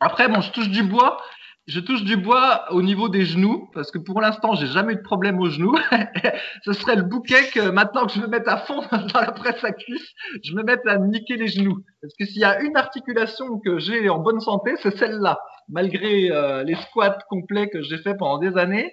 [0.00, 1.18] Après, bon, je touche du bois.
[1.66, 4.96] Je touche du bois au niveau des genoux parce que pour l'instant, j'ai jamais eu
[4.96, 5.76] de problème aux genoux.
[6.64, 9.64] Ce serait le bouquet que maintenant que je me mette à fond dans la presse
[9.64, 10.12] à cuisse,
[10.44, 11.82] je me mette à niquer les genoux.
[12.00, 15.40] Parce que s'il y a une articulation que j'ai en bonne santé, c'est celle-là.
[15.68, 18.92] Malgré euh, les squats complets que j'ai fait pendant des années,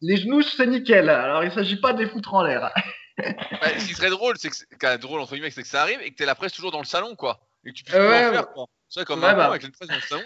[0.00, 1.10] les genoux, c'est nickel.
[1.10, 2.72] Alors, il s'agit pas de les foutre en l'air.
[3.16, 6.10] Bah, ce qui serait drôle, c'est que, drôle entre guillemets, c'est que ça arrive et
[6.10, 7.38] que tu la presse toujours dans le salon, quoi.
[7.64, 8.66] Et que tu puisses euh, faire, quoi.
[8.88, 9.46] C'est comme un bah.
[9.46, 10.24] avec presse dans le salon.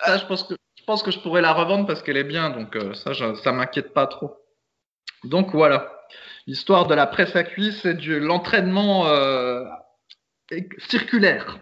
[0.00, 0.54] Ça, je pense que
[0.84, 3.52] je pense que je pourrais la revendre parce qu'elle est bien, donc euh, ça, ça
[3.52, 4.36] m'inquiète pas trop.
[5.24, 6.04] Donc voilà,
[6.46, 9.64] l'histoire de la presse à cuisse et de l'entraînement euh,
[10.88, 11.58] circulaire.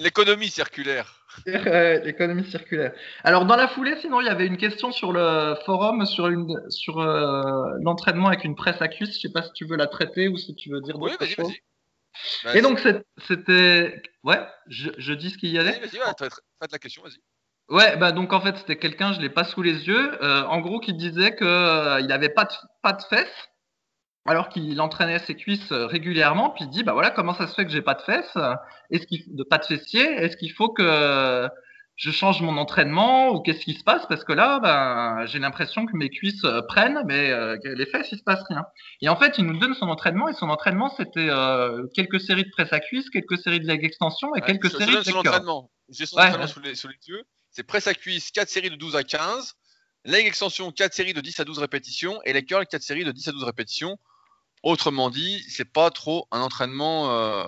[0.00, 1.24] L'économie circulaire.
[1.46, 2.92] L'économie circulaire.
[3.22, 6.58] Alors dans la foulée, sinon il y avait une question sur le forum sur une
[6.70, 9.14] sur euh, l'entraînement avec une presse à cuisse.
[9.14, 11.34] Je sais pas si tu veux la traiter ou si tu veux dire oui, vas-y,
[11.36, 11.62] vas-y.
[12.54, 12.80] Et donc
[13.26, 15.78] c'était ouais, je, dis ce qu'il y avait.
[15.78, 16.28] Vas-y, vas-y,
[16.60, 17.20] faites la question, vas-y.
[17.68, 20.60] Ouais, bah donc en fait c'était quelqu'un, je l'ai pas sous les yeux, euh, en
[20.60, 23.48] gros qui disait que euh, n'avait pas de, pas de fesses,
[24.26, 27.54] alors qu'il entraînait ses cuisses euh, régulièrement, puis il dit bah voilà comment ça se
[27.54, 28.38] fait que j'ai pas de fesses,
[28.90, 31.46] est-ce qu'il de pas de fessiers, est-ce qu'il faut que
[31.98, 35.84] je change mon entraînement ou qu'est-ce qui se passe parce que là ben j'ai l'impression
[35.84, 37.30] que mes cuisses prennent mais
[37.64, 38.64] les fesses il se passe rien.
[39.02, 41.28] Et en fait il nous donne son entraînement et son entraînement c'était
[41.94, 45.16] quelques séries de presse à cuisse, quelques séries de leg extension et quelques séries de
[45.16, 45.70] entraînement.
[45.90, 48.76] J'ai son entraînement sous les, sous les yeux c'est presse à cuisse 4 séries de
[48.76, 49.54] 12 à 15,
[50.04, 53.12] leg extension 4 séries de 10 à 12 répétitions et les curls 4 séries de
[53.12, 53.98] 10 à 12 répétitions.
[54.62, 57.44] Autrement dit, c'est pas trop un entraînement euh,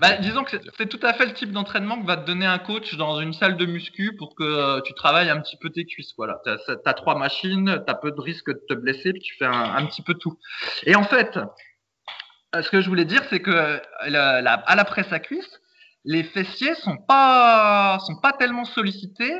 [0.00, 2.58] bah, disons que c'est tout à fait le type d'entraînement que va te donner un
[2.58, 5.84] coach dans une salle de muscu pour que euh, tu travailles un petit peu tes
[5.84, 6.12] cuisses.
[6.16, 9.36] Voilà, tu as, trois machines, tu as peu de risque de te blesser, puis tu
[9.36, 10.38] fais un, petit peu tout.
[10.84, 15.20] Et en fait, euh, ce que je voulais dire, c'est que à la presse à
[15.20, 15.60] cuisse,
[16.04, 19.34] les fessiers sont pas sont pas tellement sollicités,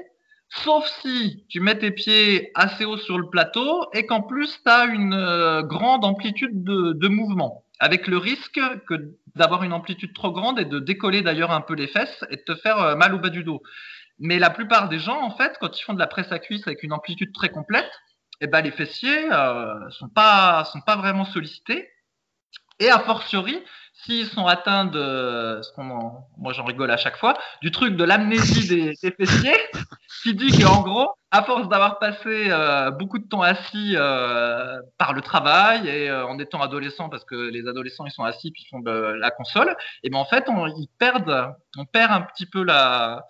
[0.49, 4.71] sauf si tu mets tes pieds assez haut sur le plateau et qu'en plus tu
[4.71, 10.33] as une euh, grande amplitude de, mouvement, avec le risque que d'avoir une amplitude trop
[10.33, 13.15] grande et de décoller d'ailleurs un peu les fesses et de te faire euh, mal
[13.15, 13.63] au bas du dos.
[14.19, 16.67] Mais la plupart des gens, en fait, quand ils font de la presse à cuisse
[16.67, 17.91] avec une amplitude très complète,
[18.41, 21.91] eh ben les fessiers euh, sont pas sont pas vraiment sollicités.
[22.79, 23.63] Et a fortiori,
[24.05, 28.05] s'ils sont atteints de, ce qu'on, moi j'en rigole à chaque fois, du truc de
[28.05, 29.57] l'amnésie des, des, fessiers,
[30.23, 35.13] qui dit qu'en gros, à force d'avoir passé euh, beaucoup de temps assis euh, par
[35.13, 38.65] le travail et euh, en étant adolescent, parce que les adolescents ils sont assis puis
[38.67, 42.23] ils font de la console, et ben en fait on, ils perdent, on perd un
[42.23, 43.25] petit peu la,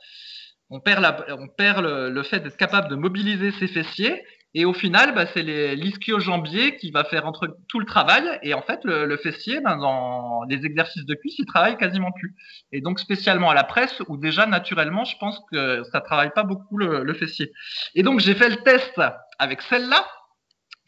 [0.70, 4.24] on perd, la, on perd le, le fait d'être capable de mobiliser ses fessiers
[4.58, 8.24] et au final, bah, c'est l'ischio-jambier qui va faire entre tout le travail.
[8.42, 12.34] Et en fait, le, fessier, ben, dans les exercices de cuisse, il travaille quasiment plus.
[12.72, 16.42] Et donc, spécialement à la presse, où déjà, naturellement, je pense que ça travaille pas
[16.42, 17.52] beaucoup le, fessier.
[17.94, 18.98] Et donc, j'ai fait le test
[19.38, 20.06] avec celle-là,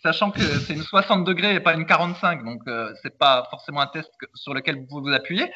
[0.03, 3.83] sachant que c'est une 60 degrés et pas une 45, donc euh, c'est pas forcément
[3.83, 5.53] un test sur lequel vous pouvez vous appuyer.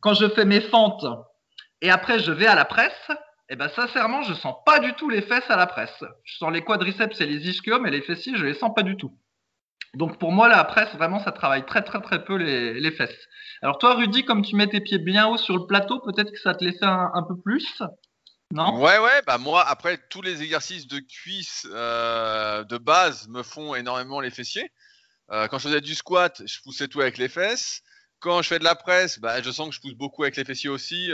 [0.00, 1.06] Quand je fais mes fentes
[1.82, 3.10] et après je vais à la presse,
[3.48, 6.04] eh ben sincèrement, je sens pas du tout les fesses à la presse.
[6.24, 8.96] Je sens les quadriceps et les ischios, mais les fessiers, je les sens pas du
[8.96, 9.16] tout.
[9.94, 13.28] Donc pour moi, la presse, vraiment, ça travaille très très très peu les, fesses.
[13.62, 16.40] Alors toi, Rudy, comme tu mets tes pieds bien haut sur le plateau, peut-être que
[16.40, 17.82] ça te laissait un, peu plus
[18.52, 18.80] non?
[18.80, 23.74] Ouais, ouais, bah moi, après, tous les exercices de cuisse euh, de base me font
[23.74, 24.70] énormément les fessiers.
[25.32, 27.82] Euh, quand je faisais du squat, je poussais tout avec les fesses.
[28.20, 30.44] Quand je fais de la presse, bah, je sens que je pousse beaucoup avec les
[30.44, 31.10] fessiers aussi.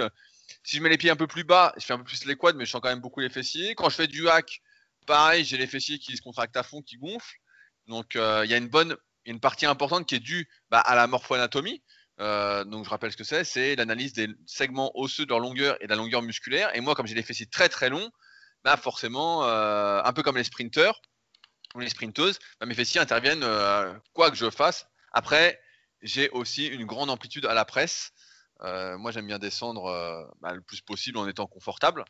[0.64, 2.36] Si je mets les pieds un peu plus bas, je fais un peu plus les
[2.36, 3.74] quads, mais je sens quand même beaucoup les fessiers.
[3.74, 4.60] Quand je fais du hack,
[5.06, 7.38] pareil, j'ai les fessiers qui se contractent à fond, qui gonflent.
[7.86, 10.94] Donc euh, il y a une bonne, une partie importante qui est due bah, à
[10.94, 11.82] la morphoanatomie.
[12.20, 15.76] Euh, donc je rappelle ce que c'est, c'est l'analyse des segments osseux de leur longueur
[15.80, 16.74] et de la longueur musculaire.
[16.76, 18.10] Et moi, comme j'ai des fessiers très très longs,
[18.64, 21.00] bah forcément, euh, un peu comme les sprinteurs
[21.74, 23.44] ou les sprinteuses, bah, mes fessiers interviennent
[24.12, 24.86] quoi que je fasse.
[25.12, 25.60] Après,
[26.02, 28.12] j'ai aussi une grande amplitude à la presse.
[28.64, 32.04] Euh, moi, j'aime bien descendre euh, bah, le plus possible en étant confortable.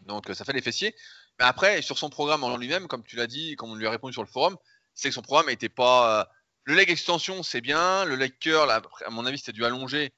[0.00, 0.94] Donc, ça fait les fessiers.
[1.38, 3.90] Mais après, sur son programme en lui-même, comme tu l'as dit, comme on lui a
[3.90, 4.56] répondu sur le forum,
[4.94, 6.20] c'est que son programme n'était pas.
[6.20, 6.24] Euh,
[6.64, 8.04] le leg extension, c'est bien.
[8.04, 10.12] Le leg curl, à mon avis, c'était du allongé.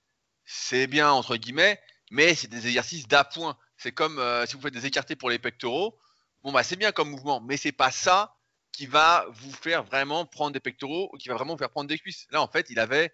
[0.44, 1.80] C'est bien, entre guillemets.
[2.10, 3.56] Mais c'est des exercices d'appoint.
[3.76, 5.98] C'est comme si vous faites des écartés pour les pectoraux.
[6.42, 8.36] bon bah c'est bien comme mouvement, mais c'est pas ça
[8.72, 11.88] qui va vous faire vraiment prendre des pectoraux ou qui va vraiment vous faire prendre
[11.88, 12.26] des cuisses.
[12.30, 13.12] Là, en fait, il avait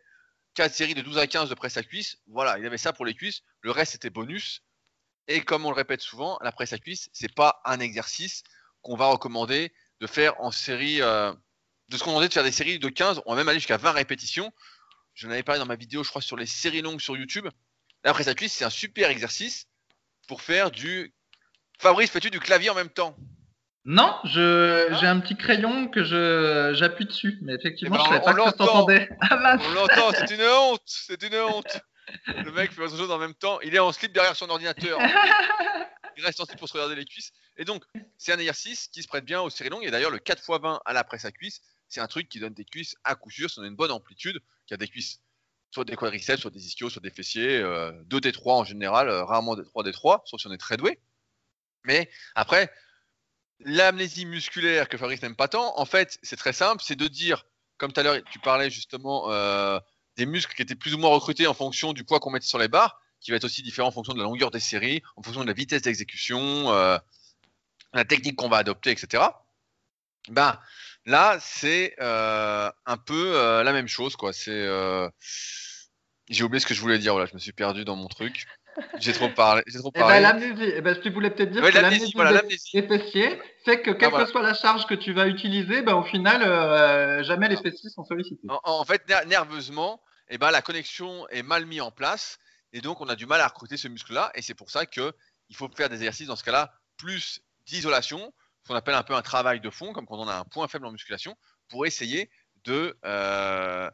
[0.55, 2.19] 4 séries de 12 à 15 de presse à cuisse.
[2.27, 3.43] Voilà, il avait ça pour les cuisses.
[3.61, 4.63] Le reste, c'était bonus.
[5.29, 8.43] Et comme on le répète souvent, la presse à cuisse, c'est pas un exercice
[8.83, 11.03] qu'on va recommander de faire en série.
[11.03, 11.33] Euh,
[11.89, 13.23] de se recommander de faire des séries de 15.
[13.27, 14.53] On va même aller jusqu'à 20 répétitions.
[15.15, 17.49] J'en avais parlé dans ma vidéo, je crois, sur les séries longues sur YouTube.
[18.05, 19.67] La presse à cuisse, c'est un super exercice
[20.29, 21.13] pour faire du.
[21.79, 23.17] Fabrice, fais-tu du clavier en même temps?
[23.85, 28.25] Non, je, j'ai un petit crayon que je, j'appuie dessus, mais effectivement, Eh ben, je
[28.25, 29.09] savais on pas que s'entendait.
[29.21, 29.57] Ah.
[29.59, 31.81] On l'entend, c'est une honte, c'est une honte.
[32.27, 34.99] Le mec fait autre chose en même temps, il est en slip derrière son ordinateur.
[36.17, 37.33] Il reste en slip pour se regarder les cuisses.
[37.57, 37.83] Et donc,
[38.19, 39.85] c'est un exercice qui se prête bien aux séries longues.
[39.85, 42.65] Et d'ailleurs, le 4x20 à la presse à cuisse, c'est un truc qui donne des
[42.65, 45.23] cuisses à coup sûr, si on a une bonne amplitude, qui a des cuisses,
[45.71, 49.25] soit des quadriceps, soit des ischios, soit des fessiers, euh, 2 D3 en général, euh,
[49.25, 51.01] rarement des 3 D3, sauf si on est très doué.
[51.85, 52.71] Mais après,
[53.65, 57.47] l'amnésie musculaire que Fabrice n'aime pas tant, en fait, c'est très simple, c'est de dire,
[57.79, 59.79] comme tout à l'heure, tu parlais justement euh,
[60.17, 62.59] des muscles qui étaient plus ou moins recrutés en fonction du poids qu'on mettait sur
[62.59, 65.23] les barres, qui va être aussi différent en fonction de la longueur des séries, en
[65.23, 66.99] fonction de la vitesse d'exécution, euh,
[67.93, 69.25] la technique qu'on va adopter, etc.
[70.29, 70.59] Ben,
[71.05, 74.17] là, c'est euh, un peu la même chose,
[76.31, 77.27] j'ai oublié ce que je voulais dire.
[77.27, 78.47] Je me suis perdu dans mon truc.
[78.99, 79.63] J'ai trop parlé.
[79.67, 82.43] J'ai trop Eh ben, l'amnésie, eh ben, tu voulais peut-être dire Ouais, que l'amnésie, voilà,
[82.43, 84.25] des- fessiers fait que quelle voilà.
[84.25, 87.91] que soit la charge que tu vas utiliser, ben, au final, euh, jamais les fessiers
[87.91, 88.47] sont sollicités.
[88.49, 92.39] En, en fait, ner- nerveusement, eh ben, la connexion est mal mise en place
[92.73, 94.31] et donc on a du mal à recruter ce muscle-là.
[94.35, 95.13] Et c'est pour ça que
[95.49, 99.15] il faut faire des exercices dans ce cas-là plus d'isolation, ce qu'on appelle un peu
[99.15, 101.35] un travail de fond, comme quand on a un point faible en musculation,
[101.69, 102.31] pour essayer
[102.65, 103.91] de euh,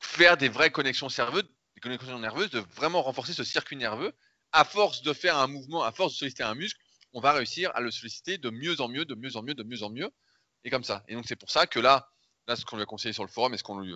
[0.00, 4.12] faire des vraies connexions nerveuses, des connexions nerveuses, de vraiment renforcer ce circuit nerveux.
[4.52, 6.80] À force de faire un mouvement, à force de solliciter un muscle,
[7.12, 9.62] on va réussir à le solliciter de mieux en mieux, de mieux en mieux, de
[9.62, 10.10] mieux en mieux,
[10.64, 11.04] et comme ça.
[11.08, 12.08] Et donc c'est pour ça que là,
[12.46, 13.94] là, ce qu'on lui a conseillé sur le forum et ce qu'on lui,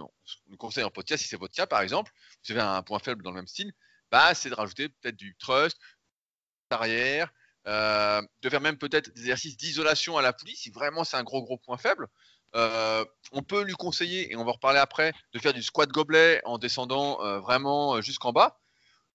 [0.59, 2.13] conseille en podcast, si c'est votre cas par exemple,
[2.45, 3.73] vous avez un point faible dans le même style,
[4.11, 5.79] bah, c'est de rajouter peut-être du trust,
[6.71, 7.33] arrière,
[7.67, 11.25] euh, de faire même peut-être des exercices d'isolation à la poulie si vraiment c'est un
[11.25, 12.09] gros gros point faible.
[12.57, 16.41] Euh, on peut lui conseiller, et on va reparler après, de faire du squat gobelet
[16.45, 18.61] en descendant euh, vraiment euh, jusqu'en bas.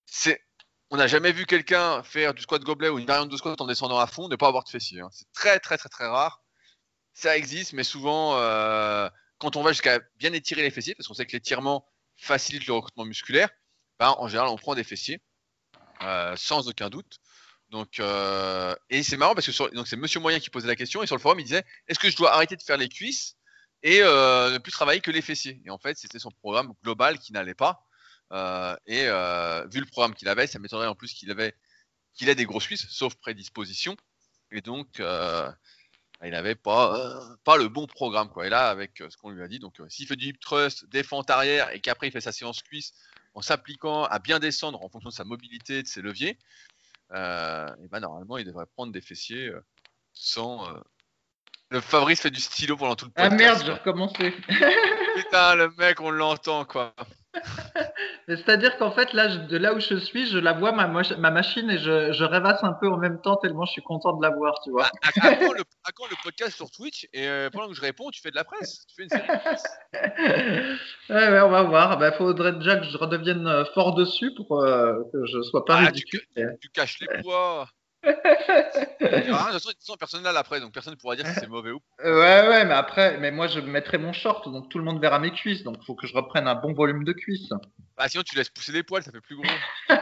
[0.06, 0.41] C'est,
[0.89, 3.65] on n'a jamais vu quelqu'un faire du squat gobelet ou une variante de squat en
[3.65, 5.02] descendant à fond, ne pas avoir de fessier.
[5.02, 5.10] hein.
[5.12, 6.43] C'est très très très très rare.
[7.13, 8.32] Ça existe, mais souvent,
[9.38, 12.74] quand on va jusqu'à bien étirer les fessiers, parce qu'on sait que l'étirement facilite le
[12.74, 13.50] recrutement musculaire,
[14.00, 15.21] ben, en général, on prend des fessiers,
[16.36, 17.19] sans aucun doute.
[17.69, 21.01] Donc, euh, et c'est marrant parce que donc c'est Monsieur Moyen qui posait la question
[21.01, 23.36] et sur le forum il disait est-ce que je dois arrêter de faire les cuisses
[23.82, 25.62] et euh, ne plus travailler que les fessiers?
[25.65, 27.86] Et en fait, c'était son programme global qui n'allait pas.
[28.34, 29.04] Euh, et
[29.71, 31.56] vu le programme qu'il avait, ça m'étonnerait en plus qu'il avait
[32.13, 33.95] qu'il ait des grosses cuisses, sauf prédisposition.
[34.51, 35.51] Et donc, euh,
[36.23, 38.47] il n'avait pas pas le bon programme quoi.
[38.47, 41.04] Et là, avec ce qu'on lui a dit, donc s'il fait du hip thrust, des
[41.04, 42.93] fentes arrière et qu'après il fait sa séance cuisse
[43.34, 46.39] en s'appliquant à bien descendre en fonction de sa mobilité, de ses leviers,
[47.15, 49.62] et ben normalement il devrait prendre des fessiers euh,
[50.13, 50.67] sans.
[50.69, 50.80] euh,
[51.69, 53.39] Le Fabrice fait du stylo pendant tout le Ah podcast.
[53.41, 54.32] merde, j'ai recommencé.
[55.15, 56.93] Putain, le mec, on l'entend quoi.
[58.27, 61.31] C'est-à-dire qu'en fait, là, je- de là où je suis, je la vois, ma, ma
[61.31, 64.21] machine, et je, je rêvasse un peu en même temps, tellement je suis content de
[64.23, 64.85] la voir, tu vois.
[65.03, 67.81] À, à quand le, à quand le podcast sur Twitch et euh, pendant que je
[67.81, 68.85] réponds, tu fais de la presse.
[68.88, 69.63] Tu fais une série de presse.
[71.09, 71.99] ouais, ouais, on va voir.
[72.03, 75.75] Il faudrait déjà que je redevienne euh, fort dessus pour euh, que je sois pas
[75.77, 76.21] Ah, tu, ridicule.
[76.61, 77.67] tu caches les poids.
[79.02, 81.72] Ah, de toute façon, personne la presse, donc personne ne pourra dire si c'est mauvais
[81.72, 81.80] ou.
[82.04, 85.00] Euh, Ouais, ouais, mais après, mais moi, je mettrai mon short, donc tout le monde
[85.02, 87.50] verra mes cuisses, donc il faut que je reprenne un bon volume de cuisses.
[87.98, 89.46] Bah, sinon, tu laisses pousser les poils, ça fait plus gros.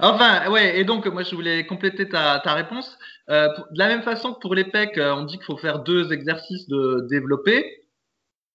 [0.00, 2.98] Enfin, ouais, et donc moi je voulais compléter ta, ta réponse.
[3.30, 5.56] Euh, pour- de la même façon que pour les pecs, euh, on dit qu'il faut
[5.56, 7.82] faire deux exercices de développer.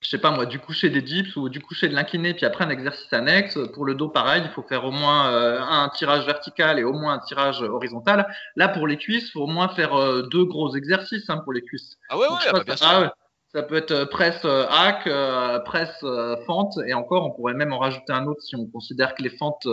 [0.01, 2.65] Je sais pas moi, du coucher des dips ou du coucher de l'incliné, puis après
[2.65, 3.57] un exercice annexe.
[3.73, 6.91] Pour le dos, pareil, il faut faire au moins euh, un tirage vertical et au
[6.93, 8.27] moins un tirage horizontal.
[8.55, 11.53] Là, pour les cuisses, il faut au moins faire euh, deux gros exercices hein, pour
[11.53, 11.97] les cuisses.
[12.09, 12.95] Ah ouais, Donc, ouais, sais bah, bien ça- sûr.
[12.97, 13.09] ah ouais.
[13.53, 16.03] Ça peut être euh, presse hack, euh, presse
[16.47, 19.29] fente, et encore, on pourrait même en rajouter un autre si on considère que les
[19.29, 19.67] fentes,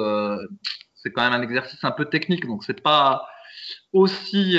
[0.94, 3.26] c'est quand même un exercice un peu technique, donc c'est pas
[3.92, 4.58] aussi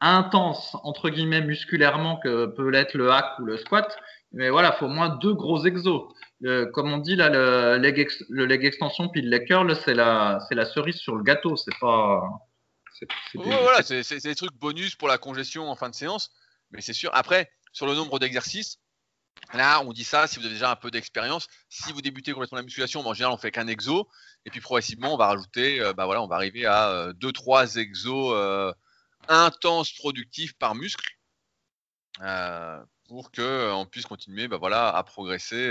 [0.00, 3.94] intense entre guillemets musculairement que peut l'être le hack ou le squat.
[4.32, 6.02] Mais voilà, faut au moins deux gros exos.
[6.40, 9.74] Le- comme on dit là, le leg, ex- le leg extension puis le leg curl,
[9.84, 11.56] c'est la, la cerise sur le gâteau.
[11.56, 12.22] C'est pas.
[13.34, 16.30] des- voilà, c'est des trucs bonus pour la congestion en fin de séance.
[16.70, 17.10] Mais c'est sûr.
[17.12, 18.78] Après, sur le nombre d'exercices,
[19.52, 21.48] là, on dit ça si vous avez déjà un peu d'expérience.
[21.68, 24.08] Si vous débutez complètement la musculation, en général, on fait qu'un exo.
[24.44, 28.32] Et puis progressivement, on va rajouter, euh, bah voilà, on va arriver à 2-3 exos
[28.34, 28.72] euh,
[29.28, 31.10] intense productive par muscle
[33.10, 35.68] pour qu'on puisse continuer bah, voilà, à progresser.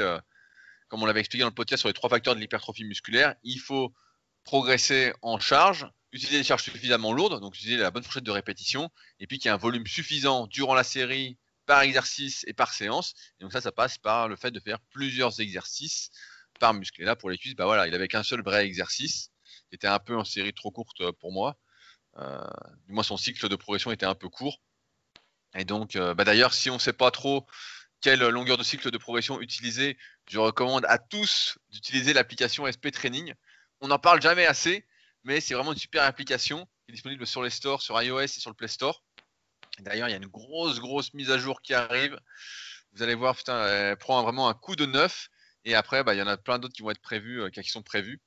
[0.89, 3.59] comme on l'avait expliqué dans le podcast sur les trois facteurs de l'hypertrophie musculaire, il
[3.59, 3.93] faut
[4.43, 8.89] progresser en charge, utiliser des charges suffisamment lourdes, donc utiliser la bonne fourchette de répétition,
[9.21, 12.73] et puis qu'il y ait un volume suffisant durant la série, par exercice et par
[12.73, 13.13] séance.
[13.39, 16.09] Et donc ça, ça passe par le fait de faire plusieurs exercices
[16.59, 17.01] par muscle.
[17.01, 19.29] Et là, pour les cuisses, bah voilà, il avait qu'un seul vrai exercice,
[19.69, 21.57] qui était un peu en série trop courte euh, pour moi.
[22.17, 22.43] Euh,
[22.87, 24.59] du moins, son cycle de progression était un peu court.
[25.55, 27.45] Et donc, euh, bah d'ailleurs, si on ne sait pas trop
[28.01, 29.97] quelle longueur de cycle de progression utiliser,
[30.29, 33.33] je recommande à tous d'utiliser l'application SP Training.
[33.81, 34.85] On n'en parle jamais assez,
[35.23, 38.27] mais c'est vraiment une super application qui est disponible sur les stores, sur iOS et
[38.27, 39.03] sur le Play Store.
[39.79, 42.17] D'ailleurs, il y a une grosse, grosse mise à jour qui arrive.
[42.93, 45.29] Vous allez voir, putain, elle prend vraiment un coup de neuf.
[45.65, 47.69] Et après, bah, il y en a plein d'autres qui vont être prévus, euh, qui
[47.69, 48.21] sont prévus.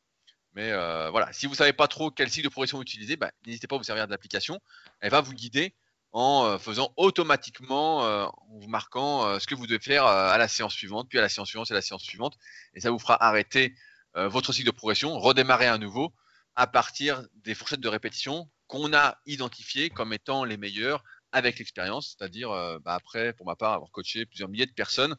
[0.54, 3.32] Mais euh, voilà, si vous ne savez pas trop quel cycle de progression utiliser, bah,
[3.46, 4.60] n'hésitez pas à vous servir de l'application.
[5.00, 5.74] Elle va vous guider
[6.12, 10.74] en euh, faisant automatiquement, en vous marquant ce que vous devez faire à la séance
[10.74, 12.36] suivante, puis à la séance suivante et la séance suivante.
[12.74, 13.74] Et ça vous fera arrêter
[14.14, 16.12] votre cycle de progression, redémarrer à nouveau
[16.54, 22.14] à partir des fourchettes de répétition qu'on a identifiées comme étant les meilleures avec l'expérience,
[22.16, 25.16] c'est-à-dire euh, bah, après, pour ma part, avoir coaché plusieurs milliers de personnes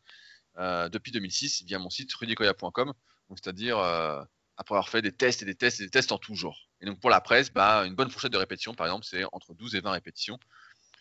[0.58, 2.94] euh, depuis 2006 via mon site rudicoya.com,
[3.30, 4.24] c'est-à-dire euh,
[4.58, 6.70] après avoir fait des tests et des tests et des tests en tout genre.
[6.82, 9.56] Et donc pour la presse, bah, une bonne fourchette de répétition, par exemple, c'est entre
[9.56, 10.38] 12 et 20 répétitions.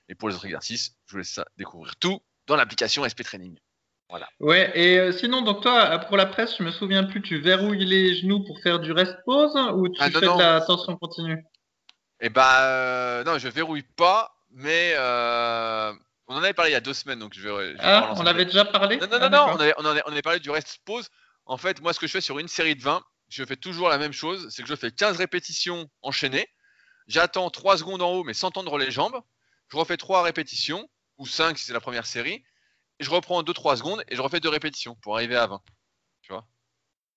[0.08, 3.58] Et pour les autres exercices, je vous laisse découvrir tout dans l'application SP Training.
[4.08, 4.28] Voilà.
[4.40, 8.14] Ouais, et sinon, donc toi, pour la presse, je me souviens plus, tu verrouilles les
[8.14, 11.42] genoux pour faire du rest-pause ou tu ah, fais de la tension continue?
[12.20, 15.92] Eh bah, non, je verrouille pas, mais euh,
[16.28, 17.74] on en avait parlé il y a deux semaines, donc je vais.
[17.78, 18.98] ah, on avait déjà parlé?
[18.98, 21.08] Non, non, non, ah, on, avait, on, parlé du rest pause.
[21.46, 23.88] En fait, moi, ce que je fais sur une série de 20, je fais toujours
[23.88, 26.46] la même chose c'est que je fais 15 répétitions enchaînées.
[27.08, 29.20] J'attends 3 secondes en haut, mais sans tendre les jambes.
[29.72, 32.44] Je refais 3 répétitions, ou 5 si c'est la première série.
[33.00, 35.62] Et je reprends 2-3 secondes et je refais 2 répétitions pour arriver à 20.
[36.20, 36.44] Tu vois?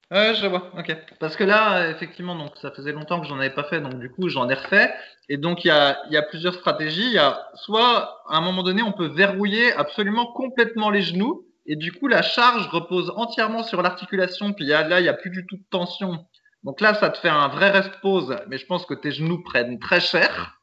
[0.09, 0.95] Ouais, je vois, ok.
[1.19, 4.09] Parce que là, effectivement, donc ça faisait longtemps que j'en avais pas fait, donc du
[4.09, 4.93] coup, j'en ai refait.
[5.27, 7.07] Et donc, il y a, y a plusieurs stratégies.
[7.07, 11.45] Il y a soit, à un moment donné, on peut verrouiller absolument complètement les genoux,
[11.65, 15.29] et du coup, la charge repose entièrement sur l'articulation, puis là, il n'y a plus
[15.29, 16.25] du tout de tension.
[16.63, 19.43] Donc là, ça te fait un vrai rest pause, mais je pense que tes genoux
[19.43, 20.57] prennent très cher.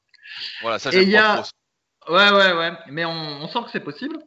[0.63, 1.43] Voilà, ça, j'aime pas
[2.09, 2.73] Ouais, ouais, ouais.
[2.89, 4.19] Mais on, on sent que c'est possible.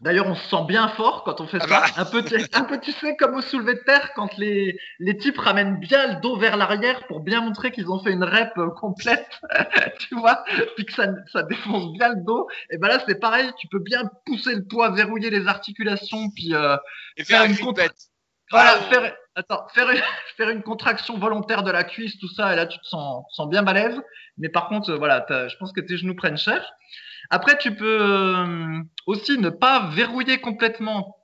[0.00, 1.80] D'ailleurs, on se sent bien fort quand on fait ah ça.
[1.80, 1.86] Bah.
[1.96, 2.22] Un, peu,
[2.52, 6.14] un peu, tu sais, comme au soulevé de terre, quand les, les types ramènent bien
[6.14, 9.40] le dos vers l'arrière pour bien montrer qu'ils ont fait une rep euh, complète,
[10.00, 12.48] tu vois, puis que ça, ça défonce bien le dos.
[12.70, 16.54] Et ben là, c'est pareil, tu peux bien pousser le poids, verrouiller les articulations, puis
[16.54, 16.76] euh,
[17.24, 17.54] faire, une
[18.50, 20.02] Voilà, faire, attends, faire, une,
[20.36, 23.48] faire une contraction volontaire de la cuisse, tout ça, et là, tu te sens, sens
[23.48, 23.98] bien balèze.
[24.38, 26.68] Mais par contre, euh, voilà, je pense que tes genoux prennent cher.
[27.30, 31.16] Après, tu peux euh, aussi ne pas verrouiller complètement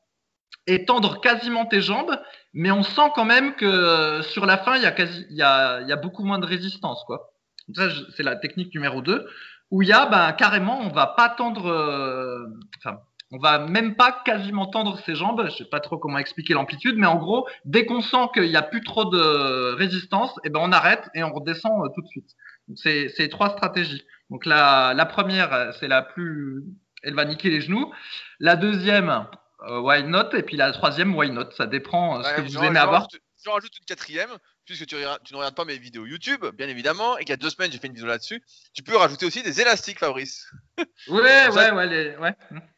[0.66, 2.18] et tendre quasiment tes jambes,
[2.52, 5.36] mais on sent quand même que euh, sur la fin, il y a, quasi, il
[5.36, 7.02] y a, beaucoup moins de résistance.
[7.06, 7.32] quoi.
[7.74, 9.26] Ça, c'est la technique numéro 2,
[9.70, 12.46] où il y a ben, carrément, on va pas tendre, euh,
[12.78, 12.98] enfin,
[13.32, 15.46] on va même pas quasiment tendre ses jambes.
[15.50, 18.56] Je sais pas trop comment expliquer l'amplitude, mais en gros, dès qu'on sent qu'il n'y
[18.56, 22.08] a plus trop de résistance, et eh ben on arrête et on redescend tout de
[22.08, 22.30] suite.
[22.76, 24.02] C'est trois stratégies.
[24.30, 26.64] Donc la, la première, c'est la plus,
[27.02, 27.92] elle va niquer les genoux.
[28.38, 29.26] La deuxième,
[29.68, 30.34] euh, why not?
[30.34, 31.50] Et puis la troisième, why not?
[31.52, 33.08] Ça dépend euh, ce que vous aimez avoir.
[33.42, 34.30] Je rajoute une quatrième,
[34.66, 37.38] puisque tu, tu, ne regardes pas mes vidéos YouTube, bien évidemment, et qu'il y a
[37.38, 38.42] deux semaines j'ai fait une vidéo là-dessus.
[38.74, 40.46] Tu peux rajouter aussi des élastiques, Fabrice.
[41.08, 42.36] ouais, ouais, ouais, ouais.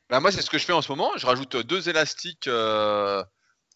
[0.09, 1.11] Bah, moi, c'est ce que je fais en ce moment.
[1.17, 3.25] Je rajoute deux élastiques euh,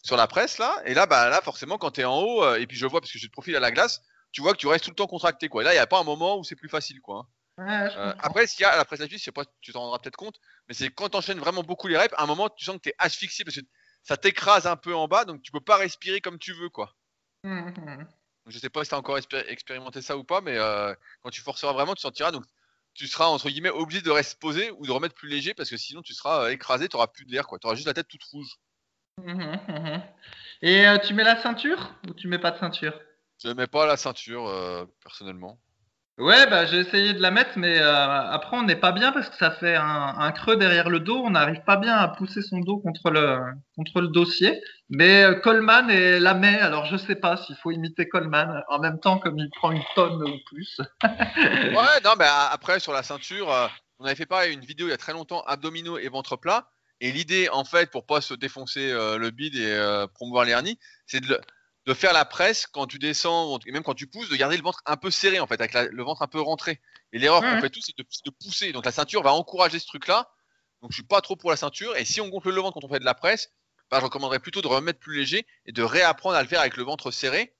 [0.01, 2.65] sur la presse là, et là, bah là, forcément, quand tu es en haut, et
[2.67, 4.67] puis je vois parce que je te profile à la glace, tu vois que tu
[4.67, 5.61] restes tout le temps contracté, quoi.
[5.61, 7.27] Et là, il n'y a pas un moment où c'est plus facile, quoi.
[7.57, 7.89] Hein.
[7.97, 10.15] Euh, après, qu'il y a à la presse je sais pas, tu t'en rendras peut-être
[10.15, 12.77] compte, mais c'est quand tu enchaînes vraiment beaucoup les reps, à un moment, tu sens
[12.77, 13.65] que tu es asphyxié parce que
[14.03, 16.95] ça t'écrase un peu en bas, donc tu peux pas respirer comme tu veux, quoi.
[17.43, 18.07] Mmh, mmh.
[18.47, 21.41] Je sais pas si tu as encore expérimenté ça ou pas, mais euh, quand tu
[21.41, 22.45] forceras vraiment, tu sentiras, donc
[22.93, 25.77] tu seras entre guillemets obligé de rester posé ou de remettre plus léger parce que
[25.77, 27.59] sinon tu seras euh, écrasé, tu auras plus d'air, quoi.
[27.59, 28.55] Tu auras juste la tête toute rouge.
[29.23, 29.97] Mmh,
[30.61, 32.99] Et tu mets la ceinture ou tu mets pas de ceinture?
[33.43, 35.59] Je mets pas la ceinture, personnellement.
[36.17, 39.29] Ouais, bah, j'ai essayé de la mettre, mais euh, après on n'est pas bien parce
[39.29, 41.21] que ça fait un, creux derrière le dos.
[41.23, 44.59] On n'arrive pas bien à pousser son dos contre le dossier.
[44.89, 46.57] Mais euh, Coleman et la met.
[46.57, 49.83] Alors je sais pas s'il faut imiter Coleman en même temps comme il prend une
[49.93, 50.81] tonne ou plus.
[51.03, 53.67] ouais, non, mais après sur la ceinture, euh,
[53.99, 56.71] on avait fait pareil une vidéo il y a très longtemps abdominaux et ventre plat.
[56.99, 61.19] Et l'idée en fait pour pas se défoncer le bide et promouvoir les hernies, c'est
[61.19, 61.39] de
[61.87, 64.61] de faire la presse quand tu descends, et même quand tu pousses, de garder le
[64.61, 66.81] ventre un peu serré en fait, avec le ventre un peu rentré.
[67.13, 68.73] Et l'erreur qu'on fait tous, c'est de, pousser.
[68.73, 70.29] Donc la ceinture va encourager ce truc-là.
[70.81, 71.95] Donc je suis pas trop pour la ceinture.
[71.95, 73.53] Et si on gonfle le ventre quand on fait de la presse,
[73.89, 76.75] bah, je recommanderais plutôt de remettre plus léger et de réapprendre à le faire avec
[76.75, 77.55] le ventre serré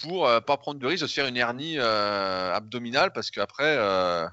[0.00, 3.76] pour euh, pas prendre de risque de se faire une hernie euh, abdominale parce qu'après,
[3.76, 4.26] euh,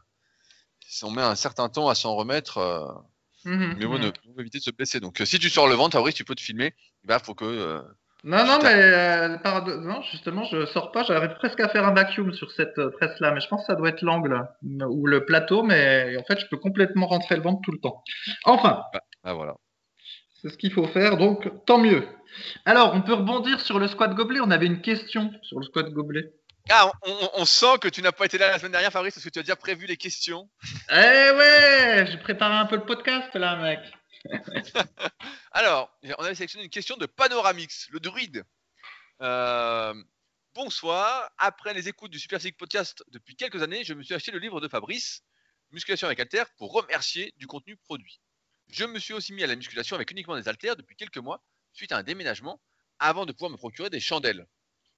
[0.88, 3.03] si on met un certain temps à s'en remettre,
[3.43, 5.01] mmh mais bon, mmh éviter de se blesser.
[5.01, 6.73] Donc si tu sors le ventre, Fabrice, tu peux te filmer.
[7.03, 7.83] Il bah, faut que
[8.26, 9.38] non, non, mais euh,
[9.82, 11.03] non, justement, je sors pas.
[11.03, 13.76] J'arrive presque à faire un vacuum sur cette euh, presse-là, mais je pense que ça
[13.76, 17.61] doit être l'angle ou le plateau, mais en fait, je peux complètement rentrer le ventre
[17.63, 18.03] tout le temps.
[18.45, 18.82] Enfin.
[19.23, 19.53] Bah, voilà.
[20.41, 22.07] C'est ce qu'il faut faire, donc tant mieux.
[22.65, 24.39] Alors, on peut rebondir sur le squat gobelet.
[24.41, 26.34] On avait une question sur le squat gobelet.
[26.71, 26.91] Ah,
[27.36, 29.38] on, sent que tu n'as pas été là la semaine dernière, Fabrice, parce que tu
[29.38, 30.49] as déjà prévu les questions.
[30.89, 33.80] Eh ouais, j'ai préparé un peu le podcast là, mec.
[35.51, 38.43] Alors, on avait sélectionné une question de Panoramix, le druide.
[39.21, 39.93] Euh,
[40.53, 41.30] bonsoir.
[41.38, 44.39] Après les écoutes du Super Physique Podcast depuis quelques années, je me suis acheté le
[44.39, 45.23] livre de Fabrice,
[45.71, 48.19] Musculation avec Alter, pour remercier du contenu produit.
[48.69, 51.43] Je me suis aussi mis à la musculation avec uniquement des haltères depuis quelques mois,
[51.73, 52.61] suite à un déménagement,
[52.99, 54.47] avant de pouvoir me procurer des chandelles.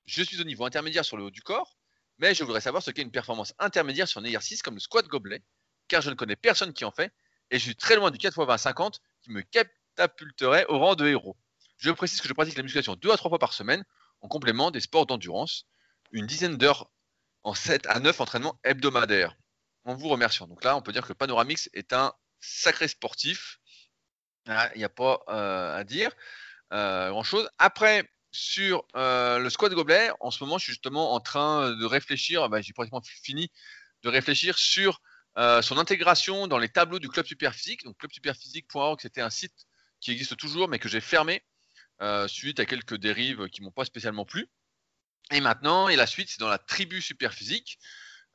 [0.06, 1.78] Je suis au niveau intermédiaire sur le haut du corps,
[2.18, 5.06] mais je voudrais savoir ce qu'est une performance intermédiaire sur un exercice comme le squat
[5.08, 5.44] gobelet,
[5.88, 7.14] car je ne connais personne qui en fait,
[7.52, 11.38] et je suis très loin du 4x20-50 me catapulterait au rang de héros.
[11.78, 13.84] Je précise que je pratique la musculation deux à trois fois par semaine
[14.22, 15.68] en complément des sports d'endurance,
[16.12, 16.90] une dizaine d'heures
[17.44, 19.36] en 7 à 9 entraînements hebdomadaires.
[19.86, 20.48] En vous remerciant.
[20.48, 22.12] Donc là, on peut dire que Panoramix est un
[22.42, 23.60] sacré sportif.
[24.48, 26.12] Il n'y a pas euh, à dire
[26.74, 27.50] euh, grand chose.
[27.58, 31.86] Après, sur euh, le squat gobelet, en ce moment, je suis justement en train de
[31.86, 33.50] réfléchir, bah, j'ai pratiquement fini
[34.04, 35.02] de réfléchir sur
[35.38, 37.84] euh, son intégration dans les tableaux du Club Superphysique.
[37.84, 39.54] Donc clubsuperphysique.org, c'était un site
[40.00, 41.44] qui existe toujours, mais que j'ai fermé
[42.02, 44.50] euh, suite à quelques dérives qui m'ont pas spécialement plu.
[45.32, 47.78] Et maintenant, et la suite, c'est dans la tribu Superphysique.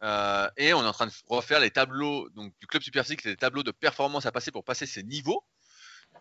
[0.04, 3.62] Euh, et on est en train de refaire les tableaux du Club Superphysique, les tableaux
[3.62, 5.44] de performance à passer pour passer ces niveaux.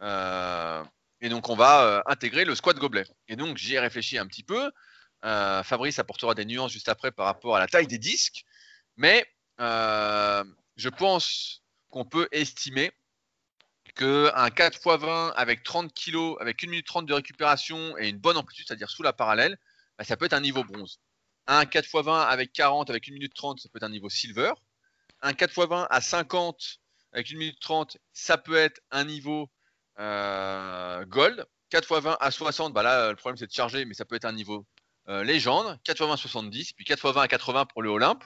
[0.02, 3.06] et donc, on va intégrer le squat gobelet.
[3.28, 4.72] Et donc, j'y ai réfléchi un petit peu.
[5.22, 8.46] Fabrice apportera des nuances juste après par rapport à la taille des disques.
[8.98, 9.28] Mais
[10.76, 12.92] je pense qu'on peut estimer
[13.96, 18.66] qu'un 4x20 avec 30 kg, avec 1 minute 30 de récupération et une bonne amplitude,
[18.68, 19.58] c'est-à-dire sous la parallèle,
[19.98, 21.00] bah, ça peut être un niveau bronze.
[21.48, 24.54] Un 4x20 avec 40 avec 1 minute 30, ça peut être un niveau silver.
[25.22, 26.80] Un 4x20 à 50
[27.14, 29.50] avec 1 minute 30, ça peut être un niveau
[30.00, 31.46] euh, gold.
[31.72, 34.34] 4x20 à 60, bah là le problème c'est de charger, mais ça peut être un
[34.34, 34.66] niveau
[35.08, 35.80] euh, légende.
[35.86, 38.24] 4x20 à 70, puis 4x20 à 80 pour le Olympe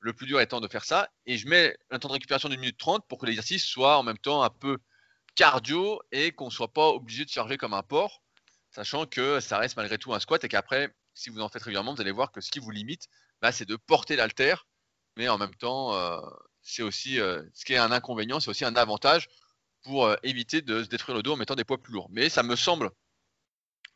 [0.00, 1.10] le plus dur étant de faire ça.
[1.26, 4.02] Et je mets un temps de récupération d'une minute 30 pour que l'exercice soit en
[4.02, 4.78] même temps un peu
[5.34, 8.22] cardio et qu'on ne soit pas obligé de charger comme un porc,
[8.70, 11.94] sachant que ça reste malgré tout un squat et qu'après, si vous en faites régulièrement,
[11.94, 13.08] vous allez voir que ce qui vous limite,
[13.52, 14.54] c'est de porter l'alter,
[15.16, 16.20] mais en même temps, euh,
[16.62, 19.28] c'est aussi euh, ce qui est un inconvénient, c'est aussi un avantage
[19.82, 22.08] pour euh, éviter de se détruire le dos en mettant des poids plus lourds.
[22.10, 22.90] Mais ça me semble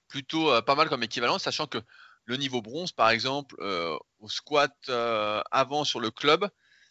[0.09, 1.78] plutôt pas mal comme équivalent, sachant que
[2.27, 6.49] le niveau bronze, par exemple, euh, au squat euh, avant sur le club,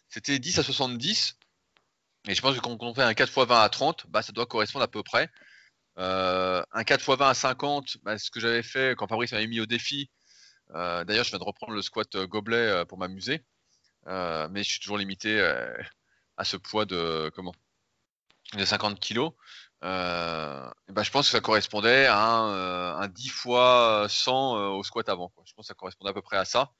[0.08, 1.36] c'était 10 à 70.
[2.28, 4.84] Et je pense que quand on fait un 4x20 à 30, bah, ça doit correspondre
[4.84, 5.30] à peu près.
[5.98, 9.66] Euh, un 4x20 à 50, bah, ce que j'avais fait quand Fabrice m'avait mis au
[9.66, 10.10] défi.
[10.72, 13.44] D'ailleurs, je viens de reprendre le squat gobelet pour m'amuser.
[14.06, 15.40] mais je suis toujours limité
[16.36, 17.54] à ce poids de comment?
[18.54, 19.30] De 50 kg.
[19.84, 24.82] Euh, ben je pense que ça correspondait à un, 10 euh, fois 100 euh, au
[24.82, 25.30] squat avant.
[25.44, 26.72] Je pense que ça correspondait à peu près à ça.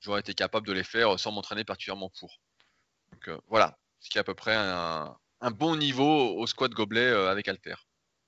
[0.00, 2.38] J'aurais été capable de les faire sans m'entraîner particulièrement pour.
[3.48, 7.48] Voilà, ce qui est à peu près un, un bon niveau au squat gobelet avec
[7.48, 7.74] Alter.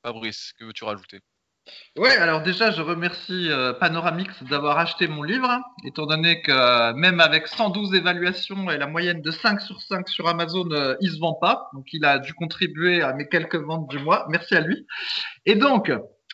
[0.03, 1.21] Fabrice, que veux-tu rajouter?
[1.97, 5.51] Ouais, alors déjà, je remercie euh, Panoramix d'avoir acheté mon livre,
[5.85, 10.09] étant donné que euh, même avec 112 évaluations et la moyenne de 5 sur 5
[10.09, 11.69] sur Amazon, euh, il se vend pas.
[11.75, 14.27] Donc, il a dû contribuer à mes quelques ventes du mois.
[14.29, 14.87] Merci à lui.
[15.45, 15.91] Et donc,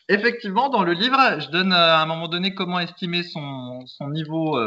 [0.09, 4.59] effectivement, dans le livre, je donne à un moment donné comment estimer son, son niveau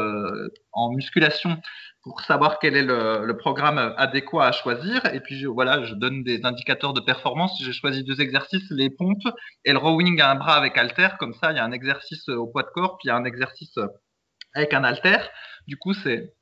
[0.71, 1.61] en musculation
[2.07, 5.05] pour savoir quel est le, programme adéquat à choisir.
[5.13, 7.61] Et puis voilà, je donne des indicateurs de performance.
[7.61, 9.27] J'ai choisi deux exercices, les pompes
[9.65, 11.09] et le rowing à un bras avec halter.
[11.19, 13.15] Comme ça, il y a un exercice au poids de corps, puis il y a
[13.15, 13.77] un exercice
[14.53, 15.17] avec un halter.
[15.67, 16.33] Du coup, c'est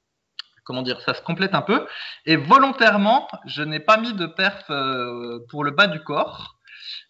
[0.64, 1.86] comment dire, ça se complète un peu.
[2.26, 6.55] Et volontairement, je n'ai pas mis de perf euh, pour le bas du corps,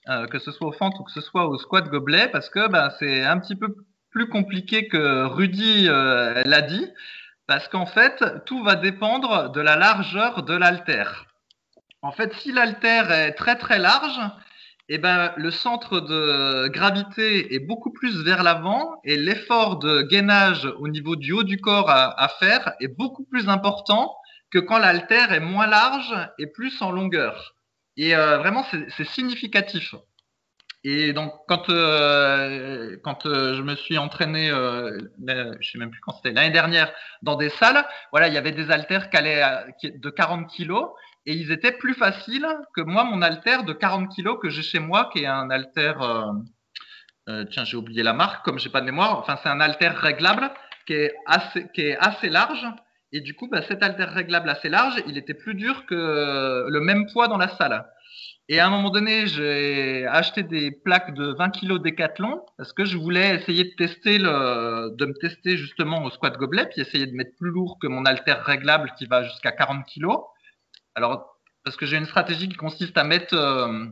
[0.09, 2.67] euh, que ce soit au fente ou que ce soit au squat gobelet, parce que
[2.67, 3.75] ben, c'est un petit peu
[4.11, 6.87] plus compliqué que Rudy euh, l'a dit.
[7.47, 11.27] Parce qu'en fait, tout va dépendre de la largeur de l'altère.
[12.01, 14.19] En fait, si l'altère est très très large,
[14.89, 20.67] eh ben, le centre de gravité est beaucoup plus vers l'avant et l'effort de gainage
[20.77, 24.15] au niveau du haut du corps à, faire est beaucoup plus important
[24.51, 27.54] que quand l'altère est moins large et plus en longueur.
[27.97, 28.65] Et euh, vraiment,
[28.97, 29.95] c'est significatif.
[30.83, 36.13] Et donc, quand, euh, quand euh, je me suis entraîné, je sais même plus quand
[36.13, 36.91] c'était, l'année dernière,
[37.23, 40.89] dans des salles, voilà, il y avait des haltères qui de 40 kilos
[41.25, 44.79] et ils étaient plus faciles que moi, mon haltère de 40 kilos que j'ai chez
[44.79, 46.33] moi, qui est un haltère,
[47.49, 50.51] tiens, j'ai oublié la marque, comme j'ai pas de mémoire, enfin, c'est un haltère réglable
[50.85, 52.63] qui est assez, qui est assez large.
[53.11, 56.79] Et du coup, bah, cet haltère réglable assez large, il était plus dur que le
[56.81, 57.85] même poids dans la salle.
[58.47, 62.85] Et à un moment donné, j'ai acheté des plaques de 20 kg décathlon parce que
[62.85, 67.07] je voulais essayer de tester le, de me tester justement au squat gobelet, puis essayer
[67.07, 70.09] de mettre plus lourd que mon halter réglable qui va jusqu'à 40 kg.
[70.93, 73.85] Alors, parce que j'ai une stratégie qui consiste à mettre euh,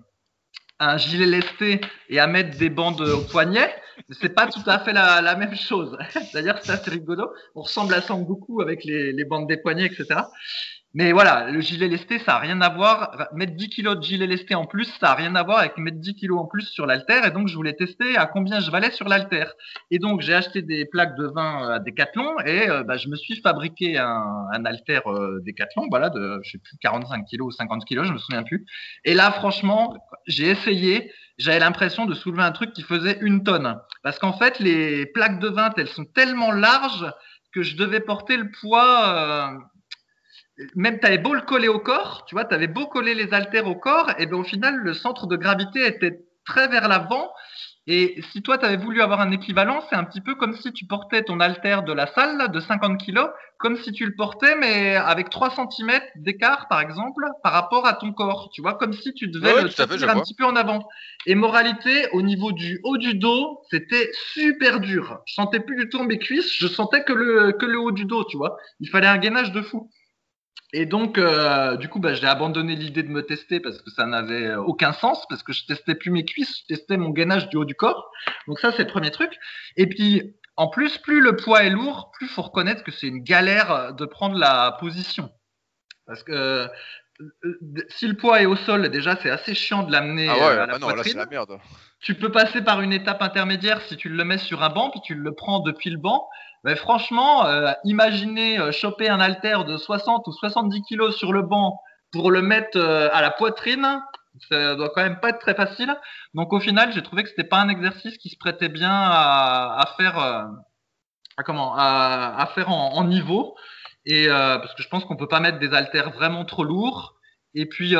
[0.79, 3.73] un gilet lesté et à mettre des bandes au poignet.
[4.21, 5.97] C'est pas tout à fait la, la même chose.
[6.33, 7.31] D'ailleurs, c'est assez rigolo.
[7.55, 10.21] On ressemble à beaucoup avec les, les bandes des poignets, etc.
[10.95, 13.27] Mais voilà, le gilet lesté, ça n'a rien à voir.
[13.33, 15.97] Mettre 10 kilos de gilet lesté en plus, ça n'a rien à voir avec mettre
[15.97, 17.25] 10 kilos en plus sur l'alter.
[17.25, 19.45] Et donc, je voulais tester à combien je valais sur l'alter.
[19.89, 23.15] Et donc, j'ai acheté des plaques de vin à Decathlon et euh, bah, je me
[23.15, 24.23] suis fabriqué un,
[24.53, 28.13] un alter euh, Decathlon, voilà, de, je sais plus, 45 kilos ou 50 kilos, je
[28.13, 28.63] me souviens plus.
[29.03, 31.11] Et là, franchement, j'ai essayé.
[31.39, 33.79] J'avais l'impression de soulever un truc qui faisait une tonne.
[34.03, 37.11] Parce qu'en fait, les plaques de vin, elles sont tellement larges
[37.51, 39.07] que je devais porter le poids.
[39.07, 39.57] Euh,
[40.75, 43.33] même tu avais beau le coller au corps, tu vois, tu avais beau coller les
[43.33, 47.31] haltères au corps, et bien au final, le centre de gravité était très vers l'avant.
[47.85, 50.71] Et si toi, tu avais voulu avoir un équivalent, c'est un petit peu comme si
[50.71, 54.55] tu portais ton haltère de la salle de 50 kg, comme si tu le portais,
[54.55, 58.49] mais avec 3 cm d'écart, par exemple, par rapport à ton corps.
[58.53, 60.87] Tu vois, comme si tu devais le tirer un petit peu en avant.
[61.25, 65.19] Et moralité, au niveau du haut du dos, c'était super dur.
[65.25, 68.05] Je sentais plus du tout mes cuisses, je sentais que le, que le haut du
[68.05, 68.55] dos, tu vois.
[68.79, 69.89] Il fallait un gainage de fou.
[70.75, 74.07] Et donc, euh, du coup, bah, j'ai abandonné l'idée de me tester parce que ça
[74.07, 77.57] n'avait aucun sens, parce que je testais plus mes cuisses, je testais mon gainage du
[77.57, 78.11] haut du corps.
[78.47, 79.37] Donc ça, c'est le premier truc.
[79.77, 83.23] Et puis, en plus, plus le poids est lourd, plus faut reconnaître que c'est une
[83.23, 85.31] galère de prendre la position.
[86.07, 86.67] Parce que euh,
[87.89, 90.65] si le poids est au sol, déjà, c'est assez chiant de l'amener ah ouais, à
[90.65, 91.59] la bah non, là, c'est la merde.
[91.99, 95.01] Tu peux passer par une étape intermédiaire si tu le mets sur un banc, puis
[95.03, 96.27] tu le prends depuis le banc.
[96.63, 101.41] Mais franchement, euh, imaginez euh, choper un halter de 60 ou 70 kilos sur le
[101.41, 101.79] banc
[102.11, 104.01] pour le mettre euh, à la poitrine,
[104.49, 105.93] ça doit quand même pas être très facile.
[106.33, 109.93] Donc au final, j'ai trouvé que c'était pas un exercice qui se prêtait bien à,
[109.97, 110.47] faire,
[111.45, 113.55] comment, à, faire en, en, niveau.
[114.05, 117.13] Et parce que je pense qu'on peut pas mettre des haltères vraiment trop lourds.
[117.53, 117.91] Et puis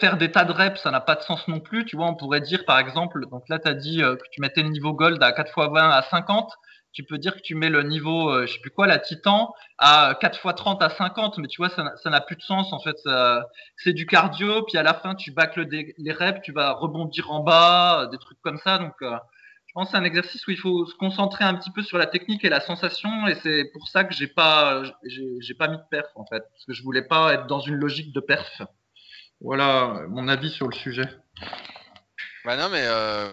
[0.00, 1.84] faire des tas de reps, ça n'a pas de sens non plus.
[1.84, 4.64] Tu vois, on pourrait dire par exemple, donc là tu as dit que tu mettais
[4.64, 6.52] le niveau gold à 4 x 20 à 50
[6.96, 9.54] tu peux dire que tu mets le niveau, euh, je sais plus quoi, la Titan,
[9.76, 12.80] à 4 x 30 à 50, mais tu vois, ça n'a plus de sens en
[12.80, 12.96] fait.
[13.76, 17.40] C'est du cardio, puis à la fin, tu bâcles les reps, tu vas rebondir en
[17.40, 18.78] bas, euh, des trucs comme ça.
[18.78, 19.14] Donc, euh,
[19.66, 21.98] je pense que c'est un exercice où il faut se concentrer un petit peu sur
[21.98, 25.76] la technique et la sensation, et c'est pour ça que j'ai pas, j'ai pas mis
[25.76, 28.62] de perf en fait, parce que je voulais pas être dans une logique de perf.
[29.42, 31.04] Voilà mon avis sur le sujet.
[32.46, 32.86] Bah non, mais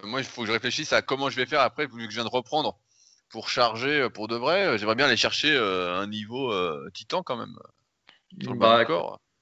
[0.06, 2.16] moi, il faut que je réfléchisse à comment je vais faire après, vu que je
[2.16, 2.78] viens de reprendre
[3.30, 6.52] pour charger euh, pour de vrai, euh, j'aimerais bien aller chercher euh, un niveau
[6.92, 7.54] titan quand même.
[8.56, 8.84] Bah,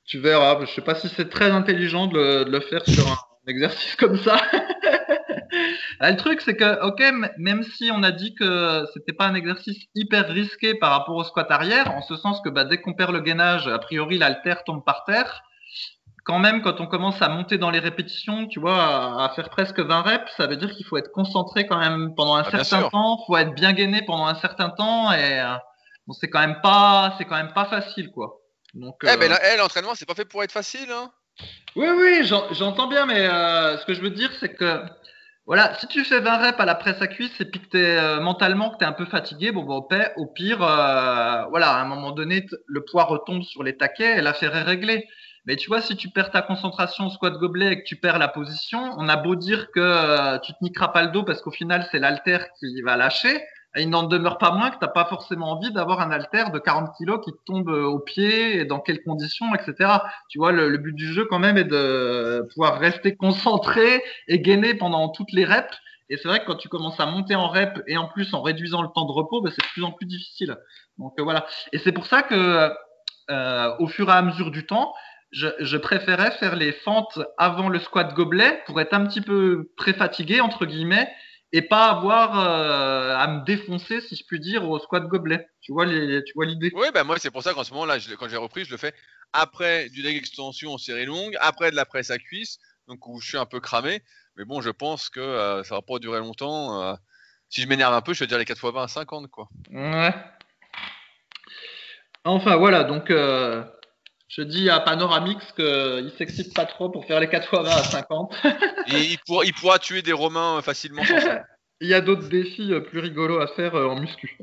[0.05, 0.59] tu verras.
[0.65, 4.41] Je sais pas si c'est très intelligent de le, faire sur un exercice comme ça.
[6.01, 9.35] Ah, le truc, c'est que, ok, même si on a dit que c'était pas un
[9.35, 12.95] exercice hyper risqué par rapport au squat arrière, en ce sens que bah, dès qu'on
[12.95, 15.43] perd le gainage, a priori l'altère tombe par terre
[16.25, 19.81] quand même, quand on commence à monter dans les répétitions, tu vois, à, faire presque
[19.81, 22.89] 20 reps, ça veut dire qu'il faut être concentré quand même pendant un ah, certain
[22.89, 25.55] temps, faut être bien gainé pendant un certain temps, et euh,
[26.07, 28.41] bon, c'est quand même pas, c'est quand même pas facile, quoi.
[28.75, 31.11] Donc, eh ben, euh, l'entraînement, c'est pas fait pour être facile, hein.
[31.75, 34.83] Oui, oui, j'entends bien, mais euh, ce que je veux dire, c'est que
[35.47, 37.79] voilà, si tu fais 20 reps à la presse à cuisse et puis que tu
[37.79, 39.85] es mentalement que tu es un peu fatigué, bon, bon
[40.17, 44.55] au pire, voilà, à un moment donné, le poids retombe sur les taquets et l'affaire
[44.55, 45.09] est réglée.
[45.47, 48.19] Mais tu vois, si tu perds ta concentration au squat gobelet et que tu perds
[48.19, 51.41] la position, on a beau dire que euh, tu te niqueras pas le dos parce
[51.43, 53.43] qu'au final, c'est l'alter qui va lâcher.
[53.77, 56.59] il n'en demeure pas moins que tu n'as pas forcément envie d'avoir un alter de
[56.61, 59.91] 40 kg qui te tombe euh, au pied et dans quelles conditions, etc.
[60.29, 64.75] Tu vois, le, but du jeu quand même est de pouvoir rester concentré et gainer
[64.75, 65.77] pendant toutes les reps.
[66.09, 68.43] Et c'est vrai que quand tu commences à monter en rep et en plus en
[68.43, 70.57] réduisant le temps de repos, ben, c'est de plus en plus difficile.
[70.99, 71.47] Donc euh, voilà.
[71.73, 72.71] Et c'est pour ça que
[73.79, 74.93] au fur et à mesure du temps,
[75.33, 79.71] je, je, préférais faire les fentes avant le squat gobelet pour être un petit peu
[79.77, 81.11] pré-fatigué, entre guillemets,
[81.53, 85.47] et pas avoir euh, à me défoncer, si je puis dire, au squat gobelet.
[85.61, 86.71] Tu vois les, tu vois l'idée?
[86.75, 88.77] Oui, bah moi c'est pour ça qu'en ce moment là, quand j'ai repris, je le
[88.77, 88.95] fais
[89.33, 92.59] après du leg extension en série longue, après de la presse à cuisse,
[92.89, 94.03] donc où je suis un peu cramé.
[94.37, 96.83] Mais bon, je pense que euh, ça va pas durer longtemps.
[96.83, 96.95] Euh.
[97.49, 99.49] si je m'énerve un peu, je vais dire les 4 x 20 à 50 quoi.
[99.71, 100.15] Ouais.
[102.25, 103.65] Enfin voilà, donc euh,
[104.33, 107.85] je dis à Panoramix qu'il s'excite pas trop pour faire les 4 x 20 à
[107.85, 108.35] 50.
[108.89, 111.45] Et il, il, pourra tuer des Romains euh, facilement sans ça.
[111.83, 114.39] il y a d'autres défis euh, plus rigolos à faire euh, en muscu.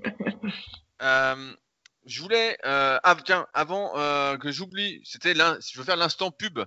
[1.02, 3.94] je voulais, ah, tiens, avant
[4.38, 6.60] que j'oublie, c'était je veux faire l'instant pub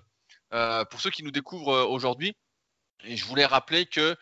[0.51, 2.35] pour ceux qui nous découvrent aujourd'hui.
[3.05, 4.17] Et je voulais rappeler que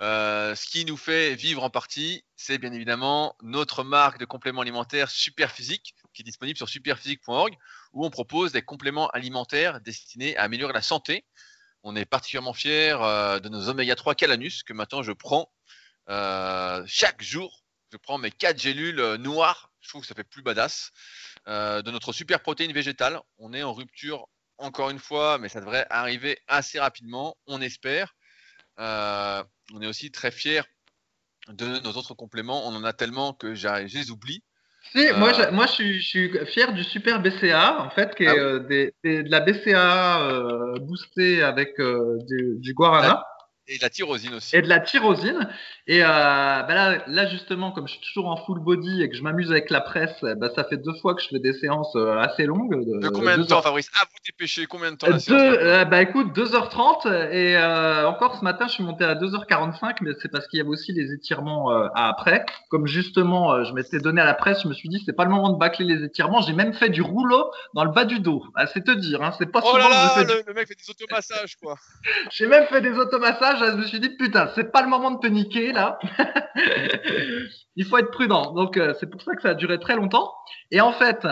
[0.00, 5.10] ce qui nous fait vivre en partie, c'est bien évidemment notre marque de compléments alimentaires
[5.10, 7.56] Super Physique, qui est disponible sur superphysique.org,
[7.92, 11.24] où on propose des compléments alimentaires destinés à améliorer la santé.
[11.82, 15.52] On est particulièrement fiers euh, de nos oméga 3 Calanus que maintenant je prends
[16.08, 17.62] euh, chaque jour.
[17.92, 20.90] Je prends mes 4 gélules euh, noires, je trouve que ça fait plus badass,
[21.46, 23.20] de notre super protéine végétale.
[23.38, 24.26] On est en rupture
[24.58, 28.16] encore une fois, mais ça devrait arriver assez rapidement, on espère.
[29.74, 30.62] On est aussi très fiers
[31.48, 32.66] de nos autres compléments.
[32.66, 34.42] On en a tellement que je les oublie.
[34.92, 38.34] Si, moi, je, moi je, suis, fier du super BCA, en fait, qui est, ah
[38.34, 43.24] euh, de la BCA euh, boostée avec euh, du, du guarana.
[43.68, 44.54] Et de la tyrosine aussi.
[44.54, 45.48] Et de la tyrosine.
[45.88, 49.16] Et euh, bah là, là, justement, comme je suis toujours en full body et que
[49.16, 51.94] je m'amuse avec la presse, bah, ça fait deux fois que je fais des séances
[51.96, 52.84] euh, assez longues.
[52.84, 55.84] De, de combien de temps, Fabrice Ah, vous dépêchez, combien de temps la séance euh,
[55.84, 57.30] Bah écoute, 2h30.
[57.32, 60.60] Et euh, encore ce matin, je suis monté à 2h45, mais c'est parce qu'il y
[60.60, 62.46] avait aussi les étirements après.
[62.70, 65.30] Comme justement, je m'étais donné à la presse, je me suis dit, c'est pas le
[65.30, 66.40] moment de bâcler les étirements.
[66.40, 68.44] J'ai même fait du rouleau dans le bas du dos.
[68.54, 70.90] Ah, c'est te dire, hein, c'est pas oh là là, le, le, mec fait des
[70.90, 71.76] automassages, quoi.
[72.30, 75.18] J'ai même fait des automassages je me suis dit, putain, c'est pas le moment de
[75.18, 75.98] paniquer là.
[77.76, 78.52] Il faut être prudent.
[78.52, 80.32] Donc, euh, c'est pour ça que ça a duré très longtemps.
[80.70, 81.26] Et en fait,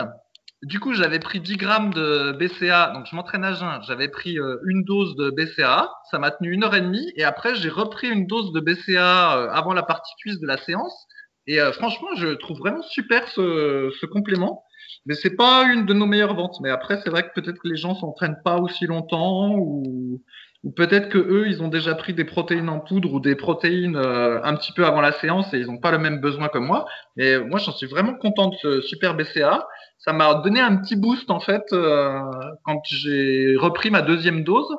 [0.63, 2.91] du coup, j'avais pris 10 grammes de BCA.
[2.93, 3.81] Donc, je m'entraîne à jeun.
[3.87, 5.91] J'avais pris euh, une dose de BCA.
[6.11, 7.11] Ça m'a tenu une heure et demie.
[7.15, 10.57] Et après, j'ai repris une dose de BCA euh, avant la partie cuisse de la
[10.57, 11.07] séance.
[11.47, 14.63] Et franchement, je trouve vraiment super ce, ce complément.
[15.05, 16.59] Mais c'est pas une de nos meilleures ventes.
[16.61, 20.23] Mais après, c'est vrai que peut-être que les gens s'entraînent pas aussi longtemps ou
[20.65, 23.95] ou peut-être que eux, ils ont déjà pris des protéines en poudre ou des protéines
[23.95, 26.57] euh, un petit peu avant la séance et ils n'ont pas le même besoin que
[26.57, 26.87] moi.
[27.15, 29.67] Mais moi, j'en suis vraiment content de ce super BCA.
[29.99, 32.19] Ça m'a donné un petit boost en fait euh,
[32.63, 34.75] quand j'ai repris ma deuxième dose.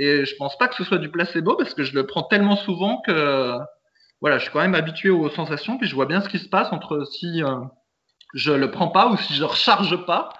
[0.00, 2.56] Et je pense pas que ce soit du placebo parce que je le prends tellement
[2.56, 3.52] souvent que
[4.20, 5.78] voilà, je suis quand même habitué aux sensations.
[5.78, 7.60] Puis je vois bien ce qui se passe entre si euh,
[8.34, 10.30] je le prends pas ou si je recharge pas.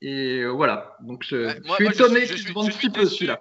[0.00, 0.96] Et voilà.
[1.02, 3.38] Donc je, suis étonné qu'ils se vendent si peu celui-là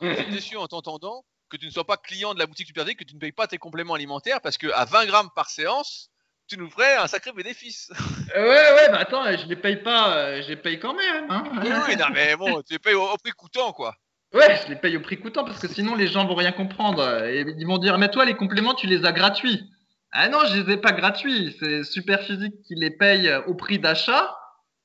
[0.00, 2.96] je suis déçu en t'entendant que tu ne sois pas client de la boutique Super
[2.96, 6.10] que tu ne payes pas tes compléments alimentaires parce qu'à 20 grammes par séance,
[6.48, 7.90] tu nous ferais un sacré bénéfice.
[8.34, 11.26] Euh, ouais, ouais, bah attends, je les paye pas, euh, je les paye quand même.
[11.28, 11.44] Hein.
[11.62, 13.94] oui, oui, non, mais bon, tu les payes au, prix coûtant, quoi.
[14.32, 17.26] Ouais, je les paye au prix coûtant parce que sinon les gens vont rien comprendre.
[17.26, 19.68] Et ils vont dire, mais toi, les compléments, tu les as gratuits.
[20.12, 21.54] Ah non, je les ai pas gratuits.
[21.60, 24.34] C'est Super Physique qui les paye au prix d'achat.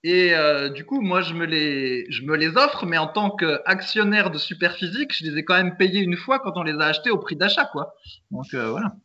[0.03, 5.13] Et euh, du coup, moi, je me les, offre, mais en tant qu'actionnaire de Superphysique,
[5.13, 7.35] je les ai quand même payés une fois quand on les a achetés au prix
[7.35, 7.95] d'achat, quoi.
[8.31, 8.95] Donc euh, voilà.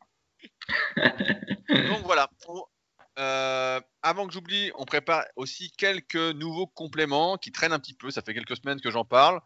[1.88, 2.28] Donc voilà.
[3.18, 8.10] Euh, avant que j'oublie, on prépare aussi quelques nouveaux compléments qui traînent un petit peu.
[8.10, 9.40] Ça fait quelques semaines que j'en parle.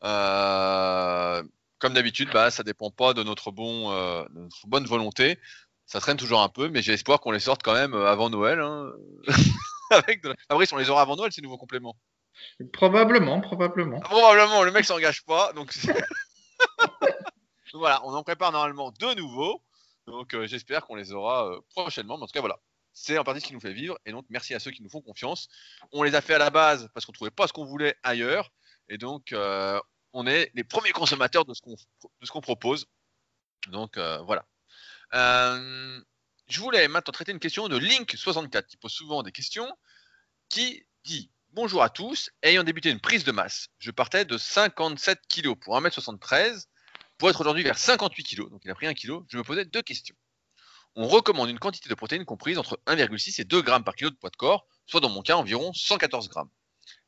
[0.00, 5.38] comme d'habitude, bah, ça dépend pas de notre, bon, de notre bonne volonté.
[5.86, 8.60] Ça traîne toujours un peu, mais j'ai espoir qu'on les sorte quand même avant Noël.
[8.60, 8.92] Hein.
[9.94, 11.96] avec de Fabrice, on les aura avant Noël, ces nouveaux compléments.
[12.72, 14.00] Probablement, probablement.
[14.04, 15.52] Ah, probablement, le mec s'engage pas.
[15.54, 15.72] Donc,
[17.72, 19.62] voilà, on en prépare normalement deux nouveaux.
[20.06, 22.16] Donc euh, j'espère qu'on les aura euh, prochainement.
[22.16, 22.58] Mais en tout cas, voilà.
[22.92, 23.98] C'est en partie ce qui nous fait vivre.
[24.06, 25.48] Et donc, merci à ceux qui nous font confiance.
[25.90, 27.96] On les a fait à la base parce qu'on ne trouvait pas ce qu'on voulait
[28.04, 28.52] ailleurs.
[28.88, 29.80] Et donc, euh,
[30.12, 32.86] on est les premiers consommateurs de ce qu'on propose.
[33.68, 34.44] Donc, voilà.
[35.12, 39.68] Je voulais maintenant traiter une question de Link64 qui pose souvent des questions,
[40.54, 45.22] qui dit Bonjour à tous, ayant débuté une prise de masse, je partais de 57
[45.26, 46.66] kg pour 1m73
[47.18, 49.64] pour être aujourd'hui vers 58 kg, donc il a pris 1 kg, je me posais
[49.64, 50.14] deux questions.
[50.94, 54.14] On recommande une quantité de protéines comprise entre 1,6 et 2 g par kilo de
[54.14, 56.40] poids de corps, soit dans mon cas environ 114 g.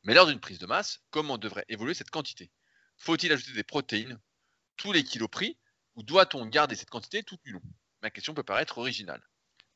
[0.03, 2.51] Mais lors d'une prise de masse, comment devrait évoluer cette quantité?
[2.97, 4.19] Faut-il ajouter des protéines
[4.75, 5.57] tous les kilos pris
[5.95, 7.63] ou doit-on garder cette quantité tout du long?
[8.01, 9.23] Ma question peut paraître originale.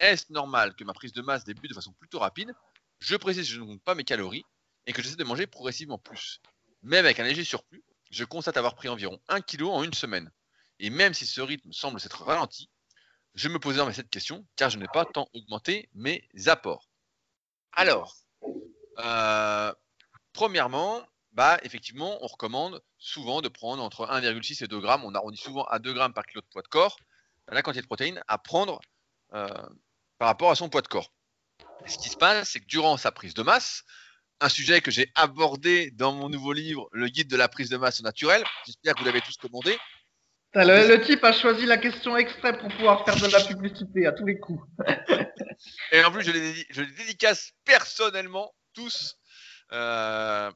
[0.01, 2.53] Est-ce normal que ma prise de masse débute de façon plutôt rapide
[3.01, 4.45] Je précise que je ne compte pas mes calories
[4.85, 6.39] et que j'essaie de manger progressivement plus.
[6.83, 10.31] Même avec un léger surplus, je constate avoir pris environ 1 kg en une semaine.
[10.79, 12.69] Et même si ce rythme semble s'être ralenti,
[13.33, 16.87] je me posais cette question car je n'ai pas tant augmenté mes apports.
[17.73, 18.15] Alors,
[18.99, 19.73] euh,
[20.33, 25.03] premièrement, bah, effectivement, on recommande souvent de prendre entre 1,6 et 2 grammes.
[25.05, 26.97] On arrondit souvent à 2 grammes par kilo de poids de corps
[27.51, 28.79] la quantité de protéines à prendre
[29.33, 29.47] euh,
[30.17, 31.11] par rapport à son poids de corps.
[31.85, 33.83] Ce qui se passe, c'est que durant sa prise de masse,
[34.39, 37.77] un sujet que j'ai abordé dans mon nouveau livre, Le guide de la prise de
[37.77, 39.77] masse naturelle, j'espère que vous l'avez tous commandé.
[40.53, 44.25] Le, type a choisi la question exprès pour pouvoir faire de la publicité à tous
[44.25, 44.61] les coups.
[45.93, 49.15] et en plus, je les, je les dédicace personnellement tous.
[49.71, 50.51] Euh,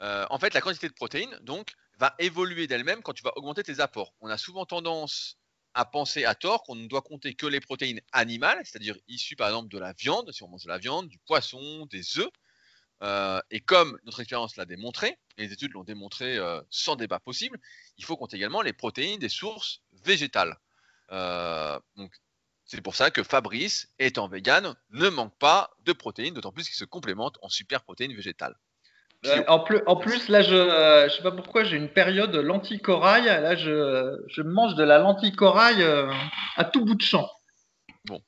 [0.00, 3.62] euh, en fait, la quantité de protéines donc va évoluer d'elle-même quand tu vas augmenter
[3.62, 4.14] tes apports.
[4.20, 5.36] On a souvent tendance
[5.74, 9.48] à penser à tort qu'on ne doit compter que les protéines animales, c'est-à-dire issues par
[9.48, 12.30] exemple de la viande, si on mange de la viande, du poisson, des œufs.
[13.02, 17.18] Euh, et comme notre expérience l'a démontré, et les études l'ont démontré euh, sans débat
[17.18, 17.58] possible,
[17.98, 20.56] il faut compter également les protéines des sources végétales.
[21.96, 22.12] donc,
[22.64, 26.76] c'est pour ça que Fabrice, étant vegan, ne manque pas de protéines, d'autant plus qu'il
[26.76, 28.56] se complémente en super protéines végétales.
[29.26, 32.34] Euh, en, plus, en plus, là, je euh, je sais pas pourquoi, j'ai une période
[32.34, 33.24] lentille corail.
[33.24, 36.10] Là, je, je mange de la lentille corail euh,
[36.56, 37.30] à tout bout de champ.
[38.06, 38.20] Bon.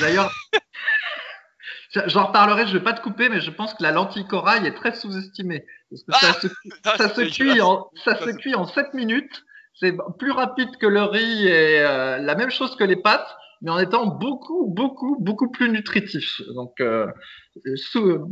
[0.00, 0.32] D'ailleurs,
[2.06, 4.74] j'en reparlerai, je vais pas te couper, mais je pense que la lentille corail est
[4.74, 5.64] très sous-estimée.
[5.90, 6.48] Parce que ça, se,
[6.98, 9.44] ça se cuit en, ça se cuit en 7 minutes.
[9.74, 13.78] C'est plus rapide que le riz et la même chose que les pâtes mais en
[13.78, 16.42] étant beaucoup, beaucoup, beaucoup plus nutritif.
[16.54, 17.06] Donc, euh,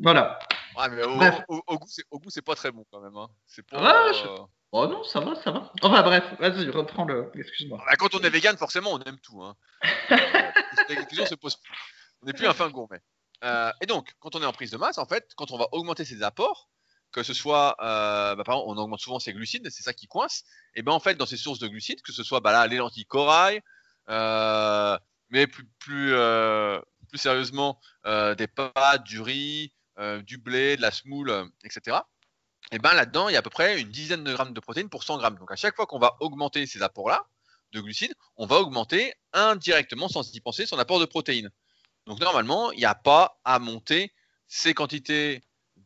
[0.03, 0.39] voilà.
[0.76, 1.05] Ouais, mais
[1.49, 3.16] au, au, goût, c'est pas très bon quand même.
[3.16, 3.28] Hein.
[3.47, 4.09] C'est pas.
[4.09, 4.39] Euh,
[4.72, 5.72] oh non, ça va, ça va.
[5.83, 7.31] Enfin bref, vas-y, reprends le.
[7.35, 7.78] Excuse-moi.
[7.87, 9.43] Bah, quand on est vegan, forcément, on aime tout.
[9.43, 9.57] Hein.
[10.91, 11.72] Euh, se pose plus.
[12.22, 13.01] On n'est plus un fin gourmet.
[13.81, 16.05] et donc, quand on est en prise de masse, en fait, quand on va augmenter
[16.05, 16.68] ses apports,
[17.12, 20.43] que ce soit, bah, par exemple, on augmente souvent ses glucides, c'est ça qui coince.
[20.74, 22.78] Et ben en fait, dans ces sources de glucides, que ce soit bah, là, les
[22.78, 23.62] lentilles corail,
[24.11, 24.99] euh,
[25.31, 30.83] mais plus, plus, euh, plus sérieusement, euh, des pâtes, du riz, euh, du blé, de
[30.83, 31.99] la semoule, etc.
[32.72, 34.89] Et ben là-dedans, il y a à peu près une dizaine de grammes de protéines
[34.89, 35.39] pour 100 grammes.
[35.39, 37.26] Donc à chaque fois qu'on va augmenter ces apports-là
[37.72, 41.51] de glucides, on va augmenter indirectement, sans y penser, son apport de protéines.
[42.07, 44.12] Donc normalement, il n'y a pas à monter
[44.49, 45.43] ces quantités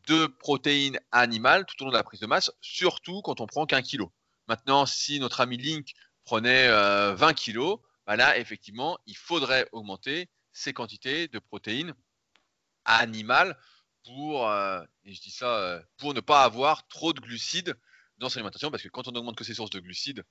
[0.07, 3.65] de protéines animales tout au long de la prise de masse, surtout quand on prend
[3.65, 4.11] qu'un kilo.
[4.47, 5.93] Maintenant, si notre ami Link
[6.23, 11.93] prenait 20 kilos, bah là, effectivement, il faudrait augmenter ces quantités de protéines
[12.85, 13.57] animales
[14.05, 17.75] pour, euh, et je dis ça, euh, pour ne pas avoir trop de glucides
[18.17, 20.23] dans son alimentation, parce que quand on augmente que ces sources de glucides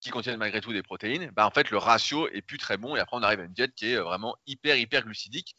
[0.00, 2.96] qui contiennent malgré tout des protéines, bah en fait le ratio est plus très bon
[2.96, 5.54] et après on arrive à une diète qui est euh, vraiment hyper hyper glucidique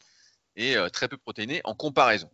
[0.56, 2.30] et très peu protéinée en comparaison.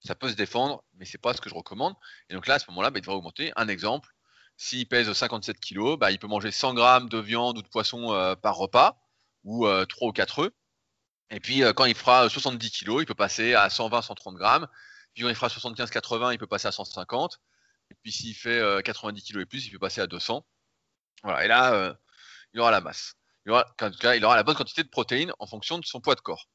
[0.00, 1.94] Ça peut se défendre, mais c'est pas ce que je recommande.
[2.28, 3.52] Et donc là, à ce moment-là, bah, il devrait augmenter.
[3.56, 4.13] Un exemple,
[4.56, 8.12] s'il pèse 57 kg, bah, il peut manger 100 grammes de viande ou de poisson
[8.12, 8.98] euh, par repas,
[9.44, 10.52] ou 3 euh, ou 4 œufs.
[11.30, 14.68] Et puis, euh, quand il fera 70 kg, il peut passer à 120-130 grammes.
[15.14, 17.40] Puis, quand il fera 75-80, il peut passer à 150.
[17.90, 20.46] Et puis, s'il fait 90 kg et plus, il peut passer à 200.
[21.22, 21.44] Voilà.
[21.44, 21.94] Et là,
[22.52, 23.14] il aura la masse.
[23.46, 23.66] Il aura,
[24.16, 26.48] il aura la bonne quantité de protéines en fonction de son poids de corps.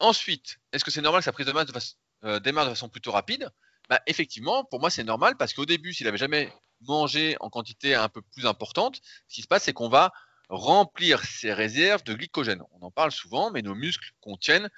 [0.00, 1.96] Ensuite, est-ce que c'est normal que sa prise de masse
[2.42, 3.50] démarre de façon plutôt rapide?
[3.88, 7.94] Bah, Effectivement, pour moi, c'est normal parce qu'au début, s'il n'avait jamais manger en quantité
[7.94, 10.12] un peu plus importante, ce qui se passe, c'est qu'on va
[10.48, 12.62] remplir ses réserves de glycogène.
[12.72, 14.68] On en parle souvent, mais nos muscles contiennent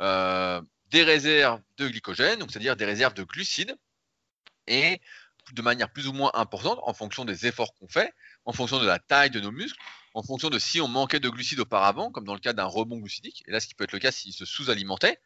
[0.00, 3.76] euh, des réserves de glycogène, c'est-à-dire des réserves de glucides,
[4.66, 5.00] et
[5.52, 8.12] de manière plus ou moins importante en fonction des efforts qu'on fait,
[8.44, 9.78] en fonction de la taille de nos muscles,
[10.14, 12.98] en fonction de si on manquait de glucides auparavant, comme dans le cas d'un rebond
[12.98, 15.18] glucidique, et là ce qui peut être le cas s'il se sous-alimentait,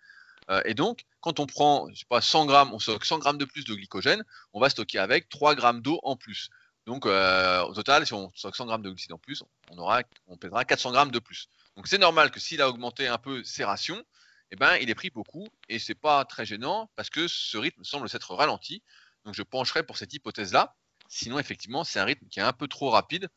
[0.51, 3.45] euh, et donc, quand on prend, je pas, 100 grammes, on stocke 100 grammes de
[3.45, 6.49] plus de glycogène, on va stocker avec 3 grammes d'eau en plus.
[6.87, 10.03] Donc, euh, au total, si on stocke 100 grammes de glucides en plus, on, aura,
[10.41, 11.49] pèsera 400 grammes de plus.
[11.77, 14.03] Donc, c'est normal que s'il a augmenté un peu ses rations,
[14.51, 17.85] eh ben, il est pris beaucoup et c'est pas très gênant parce que ce rythme
[17.85, 18.83] semble s'être ralenti.
[19.25, 20.75] Donc, je pencherai pour cette hypothèse-là.
[21.09, 23.29] Sinon, effectivement, c'est un rythme qui est un peu trop rapide.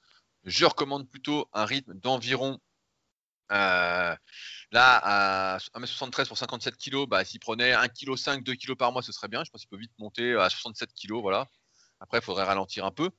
[0.46, 2.60] Je recommande plutôt un rythme d'environ
[3.52, 4.16] euh,
[4.72, 9.02] Là, à 1m73 pour 57 kg, bah, s'il prenait 1,5 kg, 2 kg par mois,
[9.02, 9.44] ce serait bien.
[9.44, 11.16] Je pense qu'il peut vite monter à 67 kg.
[11.22, 11.48] Voilà.
[12.00, 13.10] Après, il faudrait ralentir un peu.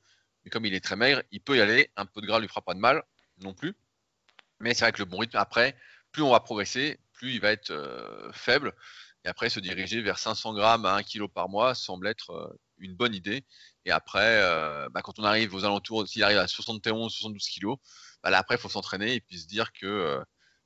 [0.45, 1.91] Mais comme il est très maigre, il peut y aller.
[1.97, 3.03] Un peu de gras ne lui fera pas de mal
[3.39, 3.77] non plus.
[4.61, 5.77] Mais c'est vrai que le bon rythme, après,
[6.11, 8.75] plus on va progresser, plus il va être euh, faible.
[9.25, 12.61] Et après, se diriger vers 500 grammes à 1 kg par mois semble être euh,
[12.79, 13.45] une bonne idée.
[13.85, 17.75] Et après, euh, bah, quand on arrive aux alentours, s'il arrive à 71, 72 kg,
[18.23, 20.23] bah, là, après, il faut s'entraîner et puis se dire que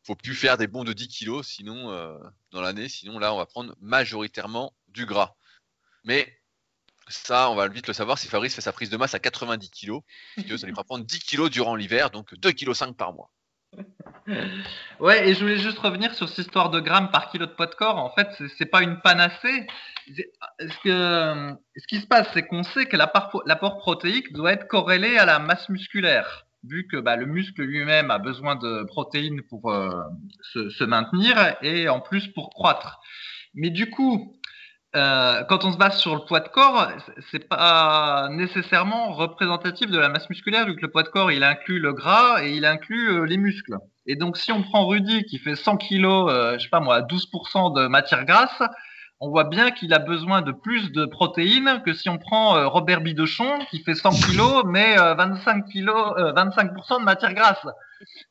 [0.07, 2.17] faut plus faire des bons de 10 kilos sinon euh,
[2.53, 5.37] dans l'année, sinon là on va prendre majoritairement du gras.
[6.05, 6.41] Mais
[7.09, 9.71] Ça, on va vite le savoir si Fabrice fait sa prise de masse à 90
[9.71, 10.01] kg,
[10.37, 13.33] puisque ça lui fera prendre 10 kg durant l'hiver, donc 2,5 kg par mois.
[14.99, 17.67] Ouais, et je voulais juste revenir sur cette histoire de grammes par kilo de poids
[17.67, 17.99] de corps.
[17.99, 19.67] En fait, c'est pas une panacée.
[20.09, 25.39] Ce, qui se passe, c'est qu'on sait que l'apport protéique doit être corrélé à la
[25.39, 29.91] masse musculaire, vu que bah, le muscle lui-même a besoin de protéines pour euh,
[30.53, 33.01] se, maintenir et en plus pour croître.
[33.55, 34.37] Mais du coup,
[34.97, 36.89] euh, quand on se base sur le poids de corps,
[37.31, 41.45] c'est pas nécessairement représentatif de la masse musculaire, vu que le poids de corps, il
[41.45, 43.77] inclut le gras et il inclut euh, les muscles.
[44.07, 47.03] Et donc, si on prend Rudy qui fait 100 kg, euh, je sais pas moi,
[47.03, 48.63] 12% de matière grasse,
[49.21, 53.01] on voit bien qu'il a besoin de plus de protéines que si on prend Robert
[53.01, 57.67] Bidochon qui fait 100 kg mais 25 kg, 25% de matière grasse.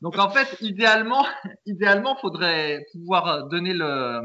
[0.02, 1.26] Donc en fait, idéalement,
[1.66, 4.22] idéalement, faudrait pouvoir donner le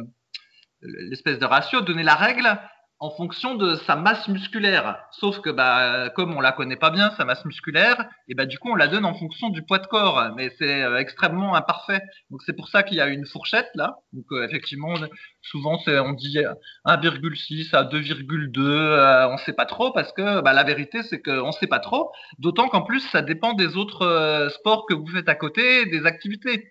[0.82, 2.58] l'espèce de ratio, donner la règle
[3.00, 4.98] en fonction de sa masse musculaire.
[5.10, 7.96] Sauf que, bah, comme on la connaît pas bien, sa masse musculaire,
[8.28, 10.32] et bah, du coup, on la donne en fonction du poids de corps.
[10.36, 12.02] Mais c'est euh, extrêmement imparfait.
[12.30, 13.96] Donc, c'est pour ça qu'il y a une fourchette, là.
[14.12, 14.94] Donc, euh, effectivement,
[15.40, 16.36] souvent, c'est, on dit
[16.84, 21.52] 1,6 à 2,2, euh, on sait pas trop parce que, bah, la vérité, c'est qu'on
[21.52, 22.12] sait pas trop.
[22.38, 26.70] D'autant qu'en plus, ça dépend des autres sports que vous faites à côté, des activités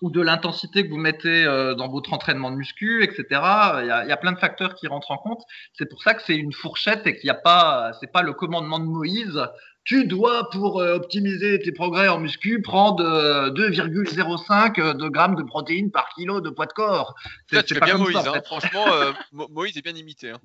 [0.00, 3.24] ou de l'intensité que vous mettez euh, dans votre entraînement de muscu, etc.
[3.30, 5.42] Il y, a, plein de facteurs qui rentrent en compte.
[5.74, 8.32] C'est pour ça que c'est une fourchette et qu'il n'y a pas, c'est pas le
[8.32, 9.40] commandement de Moïse
[9.84, 13.02] tu dois, pour euh, optimiser tes progrès en muscu, prendre
[13.50, 17.14] 2,05 euh, de grammes de protéines par kilo de poids de corps.
[17.50, 18.40] C'est, bien Moïse, hein.
[18.44, 19.12] franchement, euh,
[19.50, 20.30] Moïse est bien imité.
[20.30, 20.38] Hein.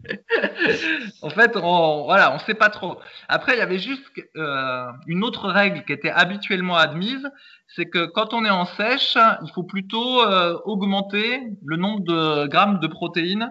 [1.22, 2.98] en fait, on, voilà, on sait pas trop.
[3.28, 4.04] Après, il y avait juste
[5.06, 7.30] une autre règle qui était habituellement admise,
[7.68, 10.24] c'est que quand on est en sèche, il faut plutôt
[10.66, 13.50] augmenter le nombre de grammes de protéines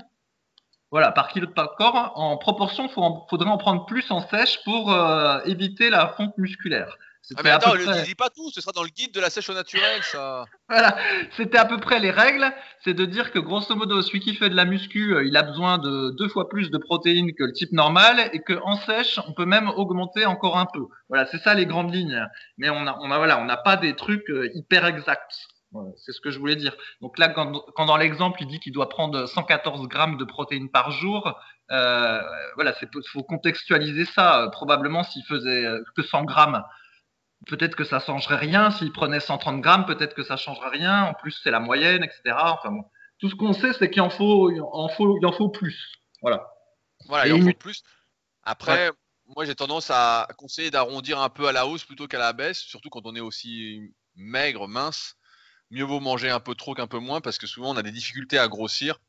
[0.94, 2.92] voilà, par kilo de corps, en proportion, il
[3.28, 6.96] faudrait en prendre plus en sèche pour euh, éviter la fonte musculaire.
[7.36, 9.50] Ah mais attends, ne dis pas tout, ce sera dans le guide de la sèche
[9.50, 10.44] au naturel, ça.
[10.68, 10.96] voilà,
[11.36, 12.46] c'était à peu près les règles.
[12.84, 15.42] C'est de dire que grosso modo, celui qui fait de la muscu, euh, il a
[15.42, 19.32] besoin de deux fois plus de protéines que le type normal, et qu'en sèche, on
[19.32, 20.86] peut même augmenter encore un peu.
[21.08, 22.24] Voilà, c'est ça les grandes lignes.
[22.56, 25.48] Mais on a, on a voilà, on n'a pas des trucs euh, hyper exacts.
[25.96, 26.76] C'est ce que je voulais dire.
[27.00, 30.90] Donc là, quand, dans l'exemple, il dit qu'il doit prendre 114 grammes de protéines par
[30.90, 31.38] jour,
[31.70, 32.20] euh,
[32.54, 34.48] voilà, il faut contextualiser ça.
[34.52, 36.62] probablement, s'il faisait euh, que 100 grammes,
[37.46, 38.70] peut-être que ça changerait rien.
[38.70, 41.04] S'il prenait 130 grammes, peut-être que ça changerait rien.
[41.04, 42.36] En plus, c'est la moyenne, etc.
[42.38, 42.84] Enfin bon,
[43.18, 45.92] tout ce qu'on sait, c'est qu'il en faut, en faut, il en faut plus.
[46.22, 46.50] Voilà.
[47.06, 47.82] Voilà, il en faut plus.
[48.42, 48.90] Après,
[49.26, 52.58] moi, j'ai tendance à conseiller d'arrondir un peu à la hausse plutôt qu'à la baisse,
[52.58, 53.80] surtout quand on est aussi
[54.16, 55.16] maigre, mince
[55.74, 57.92] mieux vaut manger un peu trop qu'un peu moins parce que souvent on a des
[57.92, 59.00] difficultés à grossir.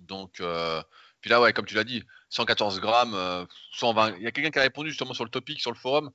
[0.00, 0.82] Donc, euh,
[1.20, 4.08] puis là, ouais, comme tu l'as dit, 114 grammes, 120.
[4.08, 6.10] Euh, Il y a quelqu'un qui a répondu justement sur le topic, sur le forum.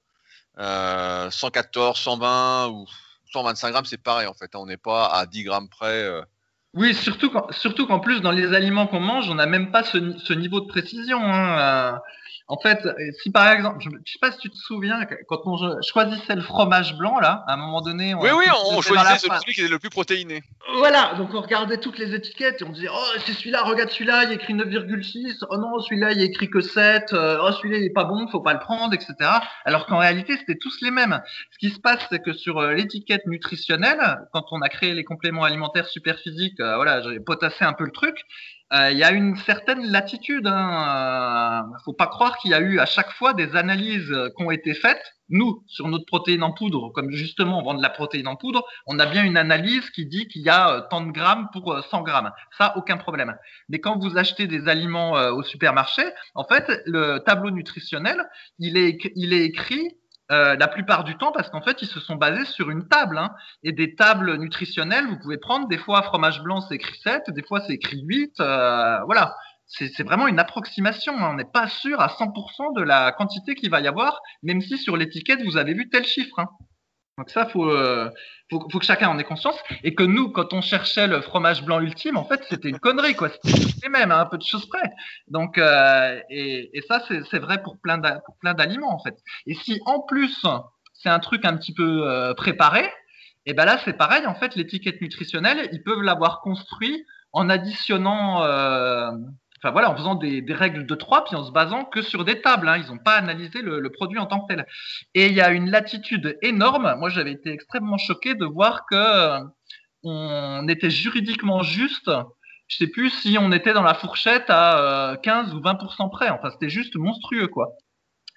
[0.56, 2.86] 114, euh, 120 ou
[3.32, 4.54] 125 grammes, c'est pareil en fait.
[4.54, 4.60] Hein.
[4.60, 6.08] on n'est pas à 10 grammes près.
[6.76, 10.34] Oui, surtout surtout qu'en plus dans les aliments qu'on mange, on n'a même pas ce,
[10.34, 11.20] niveau de précision.
[11.22, 12.00] Hein.
[12.48, 12.80] En fait,
[13.22, 16.42] si par exemple, je ne sais pas si tu te souviens, quand on choisissait le
[16.42, 18.14] fromage blanc, là, à un moment donné.
[18.14, 20.44] On oui, oui, on, choisissait celui qui était le plus protéiné.
[20.78, 24.26] Voilà, donc on regardait toutes les étiquettes et on disait, oh, c'est celui-là, regarde celui-là,
[24.26, 27.78] il écrit 9,6, oh non, celui-là, il y a écrit que 7, euh, oh, celui-là,
[27.78, 29.14] il est pas bon, faut pas le prendre, etc.
[29.66, 31.22] Alors qu'en réalité, c'était tous les mêmes.
[31.52, 35.04] Ce qui se passe, c'est que sur euh, l'étiquette nutritionnelle, quand on a créé les
[35.04, 38.16] compléments alimentaires super physiques, euh, voilà, j'ai potassé un peu le truc,
[38.74, 40.48] euh, il y a une certaine latitude.
[40.48, 41.66] Hein.
[41.68, 44.44] Il ne faut pas croire qu'il y a eu à chaque fois des analyses qui
[44.44, 45.04] ont été faites.
[45.30, 48.64] Nous, sur notre protéine en poudre, comme justement on vend de la protéine en poudre,
[48.88, 51.82] on a bien une analyse qui dit qu'il y a euh, tant de grammes pour
[51.84, 52.32] 100 euh, grammes.
[52.58, 53.36] Ça, aucun problème.
[53.70, 56.04] Mais quand vous achetez des aliments au supermarché,
[56.36, 58.24] en fait, le tableau nutritionnel,
[58.60, 59.98] il est, il est écrit
[60.32, 63.18] euh, la plupart du temps parce qu'en fait, ils se sont basés sur une table.
[63.18, 63.32] Hein,
[63.64, 67.44] et des tables nutritionnelles, vous pouvez prendre, des fois, fromage blanc, c'est écrit 7, des
[67.44, 68.40] fois, c'est écrit 8.
[68.40, 69.36] Euh, voilà,
[69.68, 71.14] c'est vraiment une approximation.
[71.18, 71.32] Hein.
[71.32, 74.78] On n'est pas sûr à 100% de la quantité qu'il va y avoir, même si
[74.78, 76.40] sur l'étiquette, vous avez vu tel chiffre.
[76.40, 76.48] Hein.
[77.18, 78.10] Donc ça, faut, euh,
[78.50, 79.58] faut, que chacun en ait conscience.
[79.84, 83.16] Et que nous, quand on cherchait le fromage blanc ultime, en fait, c'était une connerie,
[83.16, 83.30] quoi.
[83.30, 84.92] C'était les mêmes, hein, un peu de choses près.
[85.28, 87.98] Donc, euh, et, et, ça, c'est vrai pour plein
[88.54, 89.18] d'aliments, en fait.
[89.46, 90.46] Et si en plus,
[90.94, 92.90] c'est un truc un petit peu euh, préparé,
[93.46, 94.26] et ben là, c'est pareil.
[94.26, 99.12] En fait, l'étiquette nutritionnelle, ils peuvent l'avoir construit en additionnant euh,
[99.64, 102.42] enfin voilà, en faisant des, règles de trois, puis en se basant que sur des
[102.42, 102.68] tables.
[102.68, 102.78] Hein.
[102.78, 104.66] Ils n'ont pas analysé le, produit en tant que tel.
[105.14, 106.96] Et il y a une latitude énorme.
[107.00, 109.40] Moi, j'avais été extrêmement choqué de voir que euh,
[110.04, 112.12] on était juridiquement juste
[112.70, 116.30] je sais plus si on était dans la fourchette à 15 ou 20% près.
[116.30, 117.68] Enfin, c'était juste monstrueux, quoi.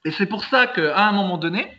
[0.05, 1.73] Et c'est pour ça qu'à un moment donné,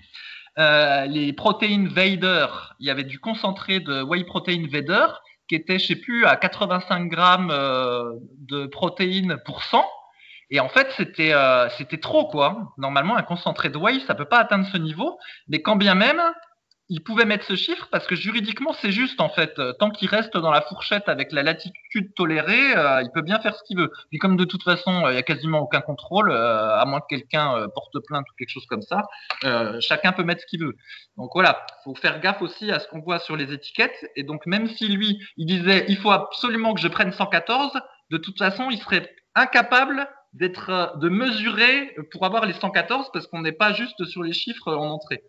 [0.57, 2.47] les protéines Vader,
[2.79, 5.07] il y avait du concentré de whey protein Vader
[5.47, 9.85] qui était, je sais plus, à 85 grammes de protéines pour 100.
[10.49, 12.73] Et en fait, c'était euh, c'était trop quoi.
[12.77, 15.19] Normalement, un concentré de whey, ça peut pas atteindre ce niveau.
[15.49, 16.21] Mais quand bien même,
[16.89, 19.57] il pouvait mettre ce chiffre parce que juridiquement, c'est juste en fait.
[19.59, 23.39] Euh, tant qu'il reste dans la fourchette avec la latitude tolérée, euh, il peut bien
[23.39, 23.91] faire ce qu'il veut.
[24.09, 27.67] Puis comme de toute façon, il y a quasiment aucun contrôle, à moins que quelqu'un
[27.73, 29.03] porte plainte ou quelque chose comme ça,
[29.79, 30.75] chacun peut mettre ce qu'il veut.
[31.17, 34.05] Donc voilà, faut faire gaffe aussi à ce qu'on voit sur les étiquettes.
[34.15, 37.73] Et donc même si lui, il disait, il faut absolument que je prenne 114,
[38.09, 43.27] de toute façon, il serait incapable d'être, euh, de mesurer pour avoir les 114 parce
[43.27, 45.23] qu'on n'est pas juste sur les chiffres en entrée.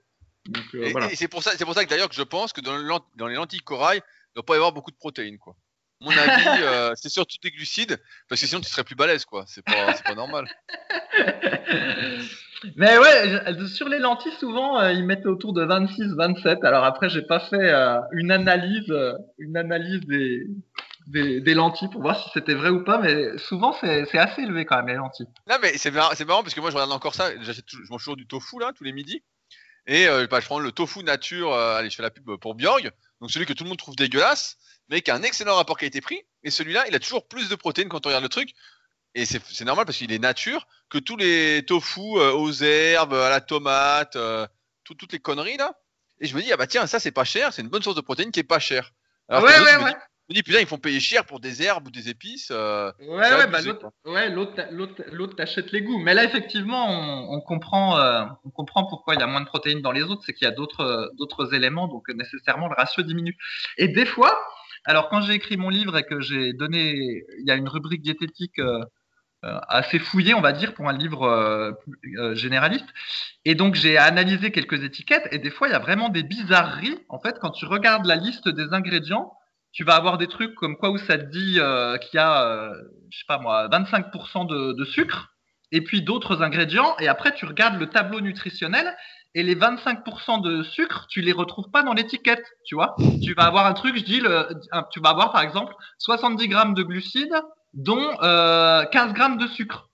[0.75, 3.01] Euh, et, c'est pour ça, c'est pour ça que d'ailleurs que je pense que dans,
[3.17, 5.57] dans les lentilles corail, il ne doit pas y avoir beaucoup de protéines, quoi.
[6.01, 9.45] Mon avis, euh, c'est surtout des glucides, parce que sinon tu serais plus balèze, quoi.
[9.47, 10.47] C'est pas, pas normal.
[12.77, 16.65] Mais ouais, sur les lentilles, souvent, ils mettent autour de 26, 27.
[16.65, 17.73] Alors après, j'ai pas fait
[18.13, 18.93] une analyse,
[19.39, 20.45] une analyse des,
[21.09, 24.77] des, lentilles pour voir si c'était vrai ou pas, mais souvent c'est assez élevé quand
[24.77, 25.29] même les lentilles.
[25.49, 28.17] Non, mais c'est marrant, marrant parce que moi je regarde encore ça, je mange toujours
[28.17, 29.23] du tofu là tous les midis.
[29.89, 32.55] Et euh, bah, je prends le tofu nature, euh, allez, je fais la pub pour
[32.55, 34.59] Bjorg, donc celui que tout le monde trouve dégueulasse,
[34.91, 36.23] mais qui a un excellent rapport qualité-prix.
[36.45, 38.51] Et celui-là, il a toujours plus de protéines quand on regarde le truc.
[39.15, 43.31] Et c'est normal parce qu'il est nature que tous les tofu euh, aux herbes, à
[43.31, 44.17] la tomate,
[44.85, 45.75] toutes les conneries là.
[46.21, 47.97] Et je me dis, ah bah tiens, ça c'est pas cher, c'est une bonne source
[47.97, 48.93] de protéines qui est pas chère.
[49.31, 49.95] ouais, ouais, ouais
[50.29, 52.51] me dis, putain, ils font payer cher pour des herbes ou des épices.
[52.51, 55.99] Euh, ouais, ouais, bah, l'autre, t'achète les goûts.
[55.99, 56.87] Mais là, effectivement,
[57.33, 60.23] on, comprend, euh, on comprend pourquoi il y a moins de protéines dans les autres,
[60.27, 63.37] c'est qu'il y a d'autres, d'autres éléments, donc nécessairement le ratio diminue.
[63.79, 64.39] Et des fois,
[64.85, 68.03] alors quand j'ai écrit mon livre et que j'ai donné, il y a une rubrique
[68.03, 68.85] diététique euh,
[69.43, 71.79] assez fouillée, on va dire, pour un livre
[72.35, 72.89] généraliste.
[73.47, 76.99] Et donc j'ai analysé quelques étiquettes et des fois il y a vraiment des bizarreries.
[77.09, 79.38] En fait, quand tu regardes la liste des ingrédients,
[79.73, 82.43] tu vas avoir des trucs comme quoi où ça te dit euh, qu'il y a,
[82.43, 82.75] euh,
[83.11, 85.29] je sais pas moi, 25% de, sucre,
[85.73, 88.97] et puis d'autres ingrédients, et après tu regardes le tableau nutritionnel,
[89.35, 92.97] et les 25% de sucre, tu les retrouves pas dans l'étiquette, tu vois.
[93.23, 94.21] Tu vas avoir un truc, je dis,
[94.91, 97.41] tu vas avoir par exemple 70 grammes de glucides,
[97.75, 99.91] dont euh, 15 grammes de sucre.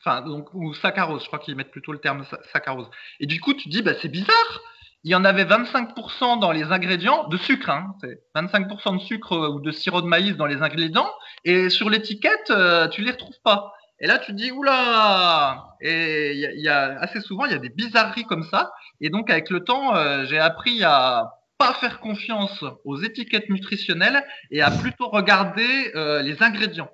[0.00, 2.88] Enfin, donc, ou saccharose, je crois qu'ils mettent plutôt le terme saccharose.
[3.20, 4.60] Et du coup, tu dis, bah, c'est bizarre
[5.04, 7.70] il y en avait 25% dans les ingrédients de sucre.
[7.70, 7.94] Hein,
[8.36, 11.10] 25% de sucre ou de sirop de maïs dans les ingrédients.
[11.44, 13.72] Et sur l'étiquette, euh, tu les retrouves pas.
[13.98, 17.58] Et là, tu te dis, oula Et il y, a assez souvent, il y a
[17.58, 18.72] des bizarreries comme ça.
[19.00, 24.24] Et donc, avec le temps, euh, j'ai appris à pas faire confiance aux étiquettes nutritionnelles
[24.50, 26.90] et à plutôt regarder euh, les ingrédients.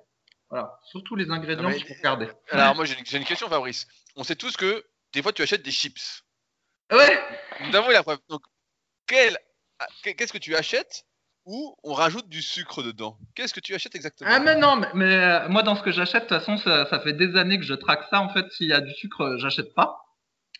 [0.49, 2.27] Voilà, surtout les ingrédients qu'il faut regarder.
[2.49, 3.87] Alors, moi, j'ai une, une question, Fabrice.
[4.15, 4.83] On sait tous que
[5.13, 6.23] des fois, tu achètes des chips.
[6.91, 7.19] Ouais.
[7.67, 8.19] Nous avons la preuve.
[8.29, 8.41] Donc,
[9.07, 11.05] qu'est-ce que tu achètes
[11.45, 13.17] où on rajoute du sucre dedans?
[13.35, 14.29] Qu'est-ce que tu achètes exactement?
[14.31, 16.99] Ah mais non, mais, euh, moi dans ce que j'achète, de toute façon, ça, ça,
[16.99, 18.21] fait des années que je traque ça.
[18.21, 20.08] En fait, s'il y a du sucre, j'achète pas.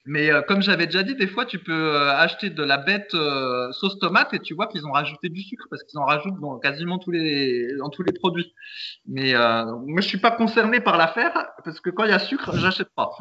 [0.09, 3.13] Mais euh, comme j'avais déjà dit, des fois, tu peux euh, acheter de la bête
[3.13, 6.39] euh, sauce tomate et tu vois qu'ils ont rajouté du sucre parce qu'ils en rajoutent
[6.39, 8.55] dans quasiment tous les dans tous les produits.
[9.05, 11.31] Mais moi, je suis pas concerné par l'affaire
[11.63, 13.11] parce que quand il y a sucre, j'achète pas.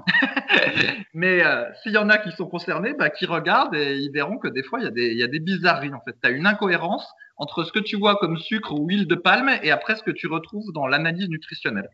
[1.13, 1.43] Mais
[1.83, 4.63] s'il y en a qui sont concernés, bah, qui regardent et ils verront que des
[4.63, 6.17] fois, il y a des y a des bizarreries en fait.
[6.23, 9.51] Tu as une incohérence entre ce que tu vois comme sucre ou huile de palme
[9.63, 11.91] et après ce que tu retrouves dans l'analyse nutritionnelle.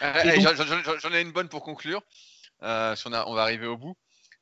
[0.00, 2.02] J'en ai une bonne pour conclure.
[2.60, 3.94] si on, a, on va arriver au bout.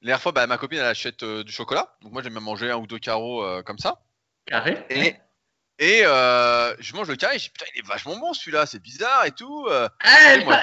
[0.06, 1.96] Les fois, bah, ma copine, elle achète euh, du chocolat.
[2.00, 4.02] Donc moi, j'aime bien manger un ou deux carreaux euh, comme ça.
[4.46, 5.16] Carré Et,
[5.80, 7.40] et euh, je mange le carré.
[7.40, 9.66] Je dis, putain, il est vachement bon celui-là, c'est bizarre et tout.
[9.68, 9.90] Ah,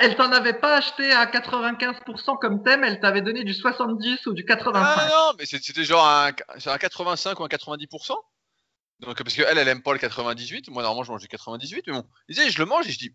[0.02, 4.34] elle, t'en avait pas acheté à 95% comme thème, elle t'avait donné du 70 ou
[4.34, 4.82] du 85.
[4.82, 6.30] Ah non, mais c'était genre un,
[6.66, 8.16] un 85 ou un 90%.
[9.02, 10.70] Donc, parce qu'elle, elle aime pas le 98.
[10.70, 11.84] Moi, normalement, je mange du 98.
[11.88, 13.14] Mais bon, je le mange et je dis,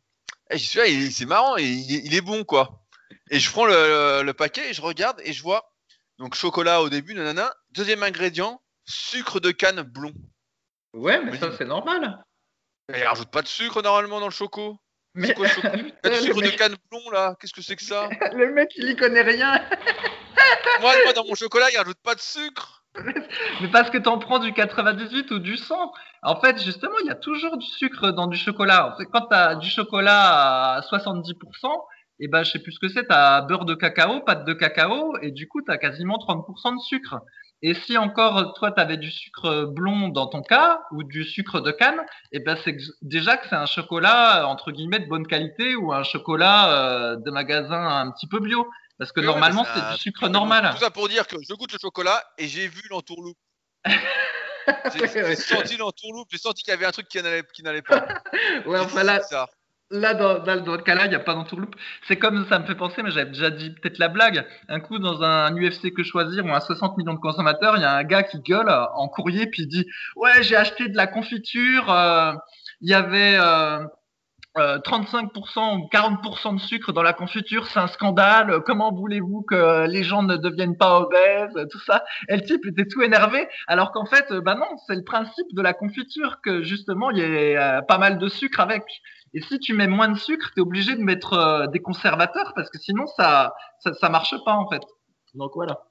[0.51, 2.83] hey, celui-là, c'est marrant et il, est bon, quoi.
[3.31, 5.73] Et je prends le, paquet et je regarde et je vois
[6.19, 7.53] donc chocolat au début, nanana.
[7.71, 10.15] Deuxième ingrédient, sucre de canne blond.
[10.95, 12.23] Ouais, mais ça c'est normal.
[12.89, 14.79] Mais il rajoute pas de sucre normalement dans le choco.
[15.15, 18.91] Mais quoi, sucre de canne blond là Qu'est-ce que c'est que ça Le mec il
[18.91, 19.63] y connaît rien.
[20.81, 22.85] moi, dans mon chocolat il rajoute pas de sucre.
[23.61, 25.93] Mais parce que t'en prends du 98 ou du 100.
[26.23, 28.97] En fait, justement, il y a toujours du sucre dans du chocolat.
[29.13, 31.35] Quand t'as du chocolat à 70%,
[32.21, 34.53] et ben je sais plus ce que c'est, tu as beurre de cacao, pâte de
[34.53, 37.21] cacao, et du coup tu as quasiment 30% de sucre.
[37.63, 41.61] Et si encore toi tu avais du sucre blond dans ton cas ou du sucre
[41.61, 42.01] de canne,
[42.33, 45.93] et eh ben c'est déjà que c'est un chocolat entre guillemets de bonne qualité ou
[45.93, 48.69] un chocolat euh, de magasin un petit peu bio.
[48.99, 50.71] Parce que normalement c'est du sucre normal.
[50.73, 53.39] Tout ça pour dire que je goûte le chocolat et j'ai vu l'entourloupe.
[54.95, 58.07] j'ai senti l'entourloupe, j'ai senti qu'il y avait un truc qui n'allait qui n'allait pas.
[58.67, 59.21] ouais, enfin là,
[59.91, 61.75] Là, dans, dans, le cas-là, il n'y a pas d'entourloupe.
[62.07, 64.47] C'est comme ça me fait penser, mais j'avais déjà dit peut-être la blague.
[64.69, 67.87] Un coup, dans un UFC que choisir où a 60 millions de consommateurs, il y
[67.87, 69.87] a un gars qui gueule en courrier puis dit
[70.17, 71.91] Ouais, j'ai acheté de la confiture.
[71.91, 72.35] Euh,
[72.83, 73.87] il y avait euh,
[74.57, 78.61] 35% euh, ou 40% de sucre dans la confiture, c'est un scandale.
[78.65, 82.05] Comment voulez-vous que les gens ne deviennent pas obèses, tout ça?
[82.29, 85.63] Et le type était tout énervé, alors qu'en fait, bah non, c'est le principe de
[85.63, 88.85] la confiture que justement il y a euh, pas mal de sucre avec.
[89.35, 92.53] Et si tu mets moins de sucre, tu es obligé de mettre euh, des conservateurs
[92.55, 94.83] parce que sinon ça, ça, ça marche pas en fait.
[95.35, 95.85] Donc voilà.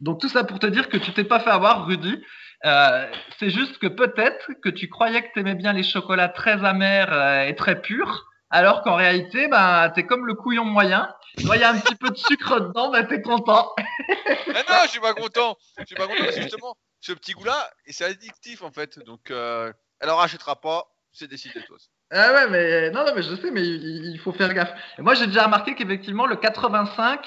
[0.00, 2.22] Donc tout ça pour te dire que tu t'es pas fait avoir, Rudy.
[2.64, 6.64] Euh, c'est juste que peut-être que tu croyais que tu aimais bien les chocolats très
[6.64, 11.14] amers euh, et très purs, alors qu'en réalité, bah, tu es comme le couillon moyen.
[11.38, 13.72] Il y a un petit peu de sucre dedans, bah, tu es content.
[13.78, 15.56] ah non, je suis pas content.
[15.78, 18.98] Je suis pas content justement, ce petit goût-là, c'est addictif en fait.
[19.00, 21.76] Donc, euh, alors achètera pas, c'est décidé toi.
[22.10, 24.72] Ah ouais, mais non, non, mais je sais, mais il, faut faire gaffe.
[24.98, 27.26] moi, j'ai déjà remarqué qu'effectivement, le 85,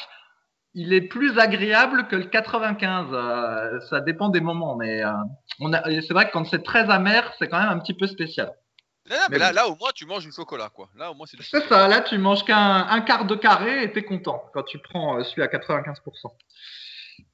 [0.73, 3.07] il est plus agréable que le 95.
[3.11, 5.11] Euh, ça dépend des moments, mais euh,
[6.01, 8.53] c'est vrai que quand c'est très amer, c'est quand même un petit peu spécial.
[9.29, 10.89] mais, là, là, au moins, tu manges du chocolat, quoi.
[10.95, 11.41] Là, au moins, c'est.
[11.41, 11.89] C'est ça.
[11.89, 15.41] Là, tu manges qu'un quart de carré et t'es content quand tu prends euh, celui
[15.41, 15.97] à 95%.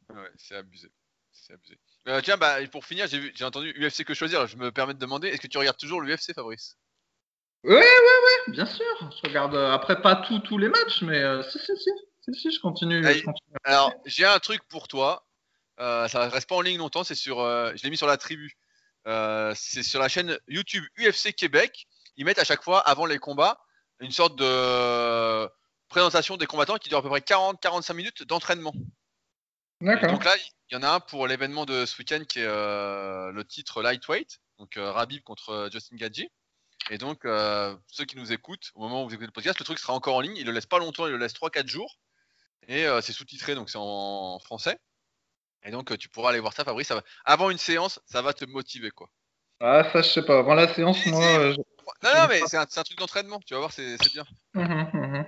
[0.09, 0.87] Ouais, c'est abusé.
[1.31, 1.77] C'est abusé.
[2.23, 4.47] tiens, bah, pour finir, j'ai entendu UFC que choisir.
[4.47, 6.75] Je me permets de demander, est-ce que tu regardes toujours l'UFC, Fabrice?
[7.65, 7.81] Oui, oui,
[8.47, 8.85] oui, bien sûr.
[9.01, 11.89] Je regarde après pas tous les matchs, mais si, si, si.
[12.25, 13.05] Si, si, je continue.
[13.63, 15.27] Alors, j'ai un truc pour toi.
[15.79, 17.03] Euh, ça reste pas en ligne longtemps.
[17.03, 18.57] C'est sur, euh, je l'ai mis sur la tribu.
[19.07, 21.87] Euh, c'est sur la chaîne YouTube UFC Québec.
[22.17, 23.59] Ils mettent à chaque fois, avant les combats,
[23.99, 25.49] une sorte de
[25.89, 28.73] présentation des combattants qui dure à peu près 40-45 minutes d'entraînement.
[29.81, 30.11] D'accord.
[30.11, 30.33] Donc là,
[30.69, 34.39] il y en a un pour l'événement de ce week-end qui est le titre lightweight,
[34.57, 36.29] donc Rabib contre Justin Gadji.
[36.91, 37.21] Et donc,
[37.87, 40.15] ceux qui nous écoutent, au moment où vous écoutez le podcast, le truc sera encore
[40.15, 40.37] en ligne.
[40.37, 41.97] Il le laisse pas longtemps, il le laisse 3-4 jours.
[42.67, 44.77] Et euh, c'est sous-titré, donc c'est en français.
[45.63, 46.87] Et donc, euh, tu pourras aller voir ça, Fabrice.
[46.87, 47.03] Ça va...
[47.23, 49.09] Avant une séance, ça va te motiver, quoi.
[49.59, 50.39] Ah, ça, je sais pas.
[50.39, 51.23] Avant la séance, moi.
[51.23, 51.55] Euh,
[52.03, 53.39] non, non, mais c'est un, truc d'entraînement.
[53.45, 54.25] Tu vas voir, c'est bien.
[54.53, 55.25] Mmh, mmh,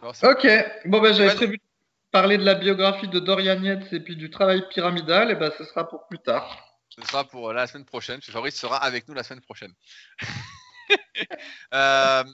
[0.00, 0.12] mmh.
[0.22, 0.48] ok.
[0.86, 1.62] Bon, ben, j'avais prévu de
[2.10, 5.30] parler de la biographie de Dorian Yates et puis du travail pyramidal.
[5.30, 6.71] Et ben, ce sera pour plus tard.
[7.02, 8.20] Ce sera pour la semaine prochaine.
[8.22, 9.74] Fabrice sera avec nous la semaine prochaine.
[11.74, 12.24] euh,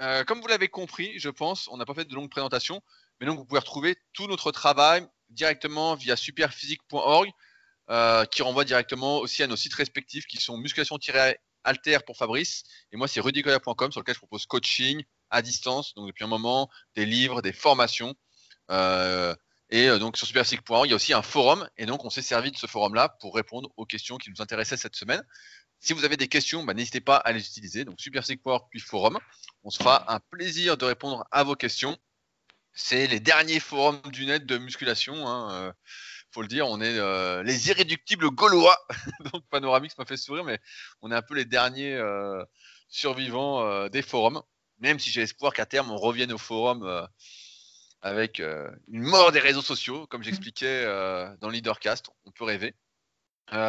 [0.00, 2.82] euh, comme vous l'avez compris, je pense, on n'a pas fait de longue présentation,
[3.20, 7.30] mais donc vous pouvez retrouver tout notre travail directement via superphysique.org,
[7.90, 12.96] euh, qui renvoie directement aussi à nos sites respectifs qui sont musculation-alter pour Fabrice, et
[12.96, 17.06] moi c'est rudicoya.com sur lequel je propose coaching à distance, donc depuis un moment, des
[17.06, 18.14] livres, des formations.
[19.72, 22.22] Euh, et donc sur superphysique.org, il y a aussi un forum, et donc on s'est
[22.22, 25.22] servi de ce forum-là pour répondre aux questions qui nous intéressaient cette semaine.
[25.80, 27.84] Si vous avez des questions, bah, n'hésitez pas à les utiliser.
[27.84, 27.98] Donc
[28.42, 29.18] Power puis forum.
[29.64, 31.98] On se fera un plaisir de répondre à vos questions.
[32.72, 35.26] C'est les derniers forums du net de musculation.
[35.26, 35.72] Hein, euh,
[36.30, 38.78] faut le dire, on est euh, les irréductibles gaulois.
[39.32, 40.60] Donc Panoramix m'a fait sourire, mais
[41.00, 42.44] on est un peu les derniers euh,
[42.88, 44.42] survivants des forums.
[44.78, 47.08] Même si j'ai espoir qu'à terme on revienne au forum
[48.02, 50.84] avec une mort des réseaux sociaux, comme j'expliquais
[51.40, 52.10] dans Leadercast.
[52.24, 52.74] On peut rêver.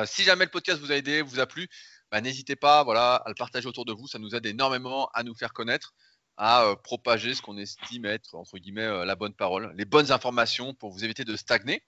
[0.05, 1.69] si jamais le podcast vous a aidé, vous a plu,
[2.13, 4.07] bah, n'hésitez pas voilà, à le partager autour de vous.
[4.07, 5.95] Ça nous aide énormément à nous faire connaître,
[6.37, 10.11] à euh, propager ce qu'on estime être, entre guillemets, euh, la bonne parole, les bonnes
[10.11, 11.81] informations pour vous éviter de stagner.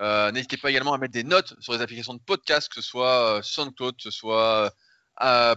[0.00, 2.88] Euh, n'hésitez pas également à mettre des notes sur les applications de podcast, que ce
[2.88, 4.72] soit SoundCloud, que ce soit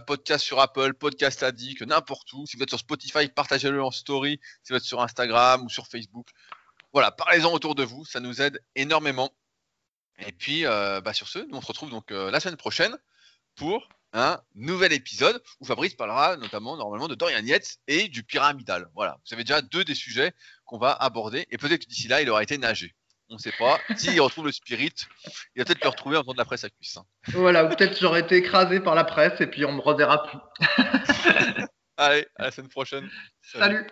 [0.06, 2.46] podcast sur Apple, podcast Addict, n'importe où.
[2.46, 4.40] Si vous êtes sur Spotify, partagez-le en story.
[4.62, 6.28] Si vous êtes sur Instagram ou sur Facebook,
[6.92, 8.04] voilà, parlez-en autour de vous.
[8.04, 9.32] Ça nous aide énormément.
[10.18, 12.96] Et puis, bah, sur ce, nous on se retrouve donc la semaine prochaine
[13.54, 18.90] pour un nouvel épisode où Fabrice parlera notamment normalement de Dorian Yates et du pyramidal.
[18.94, 20.34] Voilà, vous avez déjà deux des sujets
[20.66, 22.94] qu'on va aborder et peut-être que d'ici là il aura été nagé.
[23.32, 23.80] On ne sait pas.
[23.96, 24.92] S'il retrouve le spirit,
[25.56, 26.98] il va peut-être le retrouver en faisant de la presse à cuisse.
[26.98, 27.04] Hein.
[27.28, 30.38] Voilà, ou peut-être j'aurais été écrasé par la presse et puis on me reverra plus.
[31.96, 33.08] Allez, à la semaine prochaine.
[33.40, 33.86] Salut.